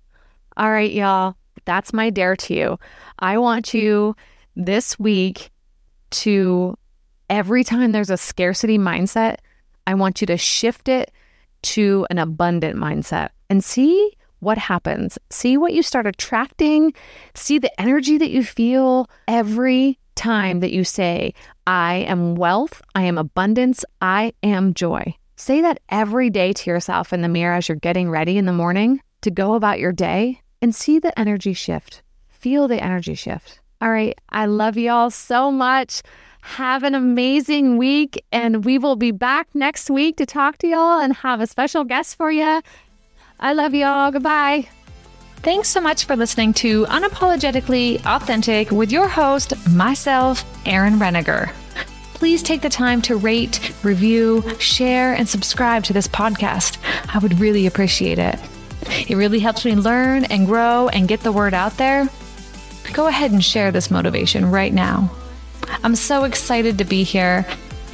All 0.58 0.72
right, 0.72 0.92
y'all, 0.92 1.36
that's 1.66 1.94
my 1.94 2.10
dare 2.10 2.36
to 2.38 2.54
you. 2.54 2.80
I 3.20 3.38
want 3.38 3.74
you 3.74 4.16
this 4.56 4.98
week 4.98 5.52
to 6.12 6.78
every 7.30 7.64
time 7.64 7.92
there's 7.92 8.10
a 8.10 8.18
scarcity 8.18 8.78
mindset, 8.78 9.38
I 9.88 9.96
want 9.96 10.22
you 10.22 10.28
to 10.28 10.38
shift 10.38 10.88
it 10.88 11.12
to 11.64 12.06
an 12.10 12.18
abundant 12.18 12.78
mindset 12.78 13.30
and 13.50 13.64
see 13.64 14.14
what 14.40 14.58
happens. 14.58 15.18
See 15.30 15.58
what 15.58 15.74
you 15.74 15.82
start 15.82 16.06
attracting. 16.06 16.94
See 17.34 17.58
the 17.58 17.82
energy 17.82 18.18
that 18.18 18.30
you 18.30 18.44
feel 18.44 19.10
every 19.28 20.00
time 20.16 20.60
that 20.62 20.72
you 20.72 20.84
say, 20.84 21.34
I 21.68 22.06
am 22.08 22.36
wealth, 22.36 22.82
I 22.94 23.04
am 23.04 23.18
abundance, 23.18 23.86
I 24.02 24.34
am 24.44 24.74
joy. 24.74 25.16
Say 25.36 25.62
that 25.62 25.80
every 25.90 26.30
day 26.30 26.54
to 26.54 26.70
yourself 26.70 27.12
in 27.12 27.22
the 27.22 27.28
mirror 27.28 27.56
as 27.56 27.68
you're 27.68 27.76
getting 27.76 28.10
ready 28.10 28.38
in 28.38 28.46
the 28.46 28.54
morning 28.54 29.02
to 29.22 29.32
go 29.32 29.56
about 29.56 29.80
your 29.80 29.92
day 29.92 30.42
and 30.62 30.74
see 30.74 31.00
the 31.00 31.18
energy 31.20 31.54
shift. 31.54 32.02
Feel 32.30 32.68
the 32.68 32.82
energy 32.82 33.16
shift. 33.16 33.60
All 33.82 33.92
right. 33.92 34.18
I 34.30 34.46
love 34.46 34.78
you 34.78 34.92
all 34.92 35.12
so 35.12 35.52
much. 35.52 36.02
Have 36.42 36.84
an 36.84 36.96
amazing 36.96 37.78
week. 37.78 38.24
And 38.32 38.64
we 38.64 38.78
will 38.78 38.96
be 38.96 39.12
back 39.12 39.48
next 39.54 39.90
week 39.90 40.18
to 40.18 40.26
talk 40.26 40.58
to 40.60 40.68
y'all 40.68 41.00
and 41.00 41.14
have 41.18 41.42
a 41.42 41.48
special 41.48 41.84
guest 41.84 42.16
for 42.16 42.32
you. 42.32 42.62
I 43.40 43.54
love 43.54 43.74
y'all. 43.74 44.12
Goodbye. 44.12 44.70
Thanks 45.46 45.70
so 45.70 45.80
much 45.80 46.06
for 46.06 46.16
listening 46.16 46.54
to 46.54 46.88
Unapologetically 46.88 48.04
Authentic 48.04 48.72
with 48.72 48.92
your 48.92 49.08
host, 49.08 49.54
myself, 49.70 50.44
Erin 50.66 50.96
Renninger. 50.96 51.54
Please 52.16 52.42
take 52.42 52.64
the 52.64 52.70
time 52.70 53.00
to 53.04 53.16
rate, 53.16 53.72
review, 53.84 54.44
share, 54.58 55.14
and 55.14 55.30
subscribe 55.30 55.84
to 55.84 55.94
this 55.94 56.08
podcast. 56.08 56.80
I 57.14 57.20
would 57.20 57.40
really 57.40 57.68
appreciate 57.68 58.18
it. 58.18 58.40
It 59.08 59.18
really 59.18 59.38
helps 59.38 59.66
me 59.66 59.76
learn 59.76 60.26
and 60.26 60.48
grow 60.48 60.88
and 60.88 61.08
get 61.08 61.20
the 61.20 61.32
word 61.32 61.54
out 61.54 61.78
there. 61.78 62.10
Go 62.94 63.06
ahead 63.06 63.32
and 63.32 63.44
share 63.44 63.72
this 63.72 63.92
motivation 63.92 64.50
right 64.50 64.74
now. 64.74 65.12
I'm 65.84 65.96
so 65.96 66.24
excited 66.24 66.80
to 66.80 66.86
be 66.86 67.04
here. 67.04 67.46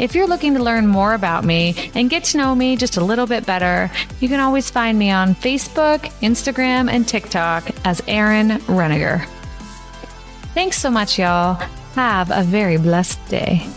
If 0.01 0.15
you're 0.15 0.25
looking 0.25 0.55
to 0.55 0.63
learn 0.63 0.87
more 0.87 1.13
about 1.13 1.45
me 1.45 1.91
and 1.93 2.09
get 2.09 2.23
to 2.23 2.37
know 2.39 2.55
me 2.55 2.75
just 2.75 2.97
a 2.97 3.05
little 3.05 3.27
bit 3.27 3.45
better, 3.45 3.91
you 4.19 4.27
can 4.27 4.39
always 4.39 4.67
find 4.67 4.97
me 4.97 5.11
on 5.11 5.35
Facebook, 5.35 5.99
Instagram, 6.21 6.89
and 6.89 7.07
TikTok 7.07 7.69
as 7.85 8.01
Erin 8.07 8.49
Renninger. 8.61 9.23
Thanks 10.55 10.79
so 10.79 10.89
much, 10.89 11.19
y'all. 11.19 11.53
Have 11.93 12.31
a 12.31 12.41
very 12.41 12.77
blessed 12.77 13.23
day. 13.27 13.67